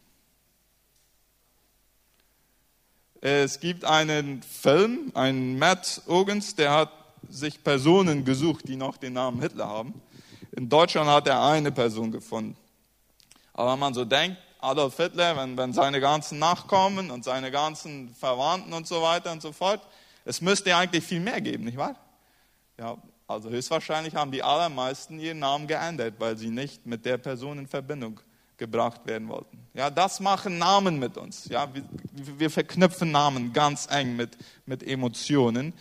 Es 3.25 3.61
gibt 3.61 3.85
einen 3.85 4.43
Film, 4.43 5.09
einen 5.13 5.57
Matt 5.57 6.01
Ogans, 6.07 6.55
der 6.55 6.73
hat 6.73 6.91
sich 7.29 7.63
Personen 7.63 8.25
gesucht, 8.25 8.67
die 8.67 8.75
noch 8.75 8.97
den 8.97 9.13
Namen 9.13 9.39
Hitler 9.39 9.69
haben. 9.69 10.01
In 10.51 10.67
Deutschland 10.67 11.09
hat 11.09 11.29
er 11.29 11.41
eine 11.41 11.71
Person 11.71 12.11
gefunden. 12.11 12.57
Aber 13.53 13.71
wenn 13.71 13.79
man 13.79 13.93
so 13.93 14.03
denkt, 14.03 14.39
Adolf 14.59 14.97
Hitler, 14.97 15.37
wenn, 15.37 15.55
wenn 15.55 15.71
seine 15.71 16.01
ganzen 16.01 16.37
Nachkommen 16.37 17.11
und 17.11 17.23
seine 17.23 17.49
ganzen 17.49 18.13
Verwandten 18.13 18.73
und 18.73 18.89
so 18.89 19.01
weiter 19.01 19.31
und 19.31 19.41
so 19.41 19.53
fort, 19.53 19.79
es 20.25 20.41
müsste 20.41 20.75
eigentlich 20.75 21.05
viel 21.05 21.21
mehr 21.21 21.39
geben, 21.39 21.63
nicht 21.63 21.77
wahr? 21.77 21.95
Ja, 22.77 22.97
also 23.25 23.49
höchstwahrscheinlich 23.49 24.15
haben 24.15 24.33
die 24.33 24.43
allermeisten 24.43 25.17
ihren 25.17 25.39
Namen 25.39 25.67
geändert, 25.67 26.15
weil 26.17 26.37
sie 26.37 26.49
nicht 26.49 26.85
mit 26.85 27.05
der 27.05 27.19
Person 27.19 27.57
in 27.57 27.67
Verbindung 27.67 28.19
gebracht 28.57 29.01
werden 29.05 29.27
wollten. 29.27 29.59
Ja, 29.73 29.89
das 29.89 30.19
machen 30.19 30.57
Namen 30.57 30.99
mit 30.99 31.17
uns. 31.17 31.45
Ja, 31.49 31.73
wir, 31.73 31.83
wir 32.39 32.49
verknüpfen 32.49 33.11
Namen 33.11 33.53
ganz 33.53 33.87
eng 33.89 34.15
mit, 34.15 34.37
mit 34.65 34.83
Emotionen. 34.83 35.73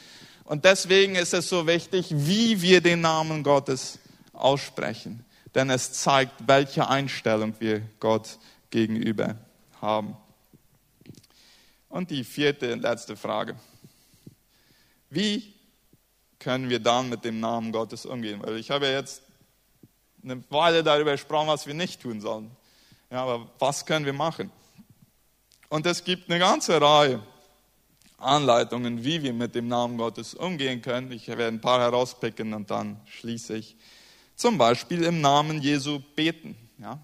Und 0.45 0.65
deswegen 0.65 1.15
ist 1.15 1.35
es 1.35 1.49
so 1.49 1.67
wichtig, 1.67 2.07
wie 2.11 2.61
wir 2.61 2.81
den 2.81 3.01
Namen 3.01 3.43
Gottes 3.43 3.99
aussprechen. 4.33 5.25
Denn 5.55 5.71
es 5.71 5.93
zeigt, 5.93 6.33
welche 6.47 6.89
Einstellung 6.89 7.55
wir 7.59 7.83
Gott 8.01 8.39
gegenüber 8.71 9.37
haben. 9.81 10.17
Und 11.89 12.11
die 12.11 12.25
vierte 12.25 12.73
und 12.73 12.81
letzte 12.81 13.17
Frage. 13.17 13.55
Wie 15.11 15.53
können 16.39 16.71
wir 16.71 16.81
dann 16.81 17.11
mit 17.11 17.25
dem 17.25 17.39
Namen 17.39 17.71
Gottes 17.71 18.07
umgehen? 18.07 18.41
Weil 18.43 18.57
ich 18.57 18.71
habe 18.71 18.87
ja 18.87 18.93
jetzt 18.93 19.23
eine 20.25 20.43
Weile 20.51 20.83
darüber 20.83 21.13
gesprochen, 21.13 21.49
was 21.49 21.67
wir 21.67 21.75
nicht 21.75 22.01
tun 22.01 22.21
sollen. 22.21 22.51
Ja, 23.13 23.25
aber 23.25 23.47
was 23.59 23.85
können 23.85 24.07
wir 24.07 24.15
machen? 24.15 24.51
Und 25.69 25.85
es 25.85 26.03
gibt 26.03 26.31
eine 26.31 26.39
ganze 26.39 26.81
Reihe 26.81 27.23
Anleitungen, 28.17 29.05
wie 29.05 29.23
wir 29.23 29.35
mit 29.35 29.55
dem 29.55 29.69
Namen 29.69 29.99
Gottes 29.99 30.33
umgehen 30.33 30.81
können. 30.81 31.13
Ich 31.13 31.29
werde 31.29 31.49
ein 31.49 31.61
paar 31.61 31.81
herauspicken 31.81 32.55
und 32.55 32.71
dann 32.71 32.99
schließe 33.05 33.57
ich. 33.57 33.77
Zum 34.35 34.57
Beispiel 34.57 35.03
im 35.03 35.21
Namen 35.21 35.61
Jesu 35.61 36.01
beten. 36.17 36.57
Ja, 36.79 36.99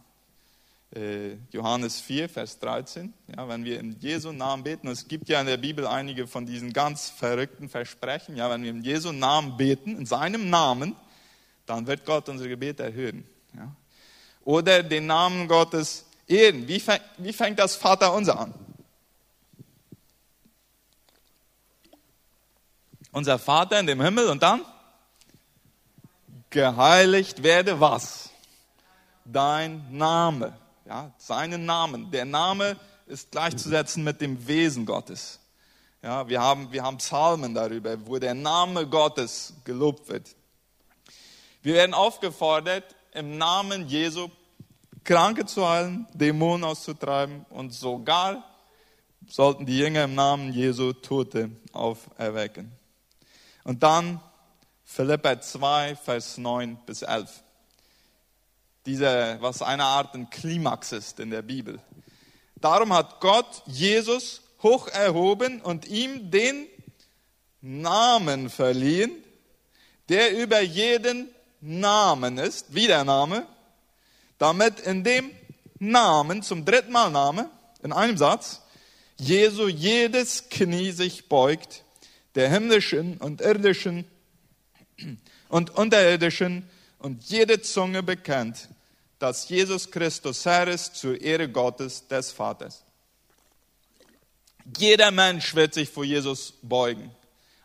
äh, 0.96 1.34
Johannes 1.50 2.00
4, 2.00 2.30
Vers 2.30 2.58
13. 2.58 3.12
Ja, 3.36 3.46
wenn 3.46 3.66
wir 3.66 3.78
in 3.78 4.00
Jesu 4.00 4.32
Namen 4.32 4.62
beten, 4.62 4.88
es 4.88 5.08
gibt 5.08 5.28
ja 5.28 5.40
in 5.40 5.46
der 5.46 5.58
Bibel 5.58 5.86
einige 5.86 6.26
von 6.26 6.46
diesen 6.46 6.72
ganz 6.72 7.10
verrückten 7.10 7.68
Versprechen. 7.68 8.34
Ja, 8.34 8.48
wenn 8.48 8.62
wir 8.62 8.70
in 8.70 8.82
Jesu 8.82 9.12
Namen 9.12 9.58
beten, 9.58 9.94
in 9.94 10.06
seinem 10.06 10.48
Namen, 10.48 10.96
dann 11.66 11.86
wird 11.86 12.06
Gott 12.06 12.30
unser 12.30 12.48
Gebet 12.48 12.80
erhöhen. 12.80 13.24
Ja. 13.54 13.74
Oder 14.48 14.82
den 14.82 15.06
Namen 15.06 15.46
Gottes 15.46 16.06
ehren. 16.26 16.66
Wie 16.66 16.80
fängt, 16.80 17.02
wie 17.18 17.34
fängt 17.34 17.58
das 17.58 17.76
Vater 17.76 18.14
unser 18.14 18.38
an? 18.38 18.54
Unser 23.12 23.38
Vater 23.38 23.78
in 23.78 23.86
dem 23.86 24.00
Himmel 24.00 24.28
und 24.28 24.42
dann? 24.42 24.64
Geheiligt 26.48 27.42
werde 27.42 27.78
was? 27.78 28.30
Dein 29.26 29.84
Name 29.96 30.56
ja, 30.88 31.12
seinen 31.18 31.66
Namen. 31.66 32.10
Der 32.10 32.24
Name 32.24 32.76
ist 33.06 33.30
gleichzusetzen 33.30 34.02
mit 34.02 34.20
dem 34.20 34.46
Wesen 34.46 34.86
Gottes. 34.86 35.38
Ja, 36.02 36.26
wir, 36.28 36.40
haben, 36.40 36.72
wir 36.72 36.82
haben 36.82 36.96
Psalmen 36.98 37.54
darüber, 37.54 38.06
wo 38.06 38.18
der 38.18 38.34
Name 38.34 38.86
Gottes 38.86 39.52
gelobt 39.64 40.08
wird. 40.08 40.34
Wir 41.60 41.74
werden 41.74 41.92
aufgefordert, 41.92 42.94
im 43.12 43.36
Namen 43.36 43.88
Jesu 43.88 44.28
Kranke 45.08 45.46
zu 45.46 45.66
heilen, 45.66 46.06
Dämonen 46.12 46.64
auszutreiben 46.64 47.46
und 47.48 47.72
sogar 47.72 48.44
sollten 49.26 49.64
die 49.64 49.78
Jünger 49.78 50.04
im 50.04 50.14
Namen 50.14 50.52
Jesu 50.52 50.92
Tote 50.92 51.50
auferwecken. 51.72 52.70
Und 53.64 53.82
dann 53.82 54.20
Philippa 54.84 55.40
2, 55.40 55.96
Vers 55.96 56.36
9 56.36 56.76
bis 56.84 57.00
11 57.00 57.42
dieser, 58.84 59.40
was 59.40 59.62
eine 59.62 59.84
Art 59.84 60.14
ein 60.14 60.28
Klimax 60.28 60.92
ist 60.92 61.20
in 61.20 61.30
der 61.30 61.40
Bibel. 61.40 61.80
Darum 62.56 62.92
hat 62.92 63.18
Gott 63.20 63.62
Jesus 63.64 64.42
hoch 64.62 64.88
erhoben 64.88 65.62
und 65.62 65.88
ihm 65.88 66.30
den 66.30 66.66
Namen 67.62 68.50
verliehen, 68.50 69.12
der 70.10 70.36
über 70.38 70.60
jeden 70.60 71.30
Namen 71.62 72.36
ist, 72.36 72.74
wie 72.74 72.86
der 72.86 73.04
Name, 73.04 73.46
damit 74.38 74.80
in 74.80 75.04
dem 75.04 75.30
Namen, 75.78 76.42
zum 76.42 76.64
dritten 76.64 76.92
Mal 76.92 77.10
Name, 77.10 77.50
in 77.82 77.92
einem 77.92 78.16
Satz, 78.16 78.62
Jesu 79.18 79.68
jedes 79.68 80.48
Knie 80.48 80.92
sich 80.92 81.28
beugt, 81.28 81.84
der 82.34 82.50
himmlischen 82.50 83.18
und 83.18 83.40
irdischen 83.40 84.04
und 85.48 85.70
unterirdischen 85.70 86.68
und 86.98 87.24
jede 87.24 87.60
Zunge 87.62 88.02
bekennt, 88.02 88.68
dass 89.18 89.48
Jesus 89.48 89.90
Christus 89.90 90.44
Herr 90.44 90.68
ist 90.68 90.96
zur 90.96 91.20
Ehre 91.20 91.48
Gottes 91.48 92.06
des 92.06 92.30
Vaters. 92.30 92.84
Jeder 94.76 95.10
Mensch 95.10 95.54
wird 95.54 95.74
sich 95.74 95.88
vor 95.88 96.04
Jesus 96.04 96.54
beugen. 96.62 97.10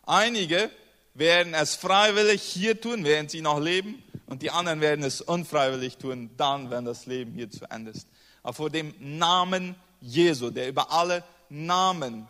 Einige 0.06 0.70
werden 1.14 1.54
es 1.54 1.76
freiwillig 1.76 2.42
hier 2.42 2.80
tun, 2.80 3.04
während 3.04 3.30
sie 3.30 3.42
noch 3.42 3.60
leben, 3.60 4.02
und 4.34 4.42
die 4.42 4.50
anderen 4.50 4.82
werden 4.82 5.06
es 5.06 5.22
unfreiwillig 5.22 5.98
tun, 5.98 6.32
dann, 6.38 6.72
wenn 6.72 6.86
das 6.86 7.06
Leben 7.06 7.34
hier 7.34 7.52
zu 7.52 7.70
Ende 7.70 7.92
ist. 7.92 8.08
Aber 8.42 8.54
vor 8.54 8.72
dem 8.72 8.92
Namen 8.98 9.76
Jesu, 10.02 10.50
der 10.50 10.70
über 10.70 10.92
alle 10.92 11.24
Namen 11.50 12.28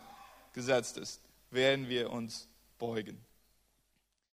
gesetzt 0.52 0.98
ist, 0.98 1.22
werden 1.50 1.88
wir 1.88 2.10
uns 2.10 2.46
beugen. 2.78 3.23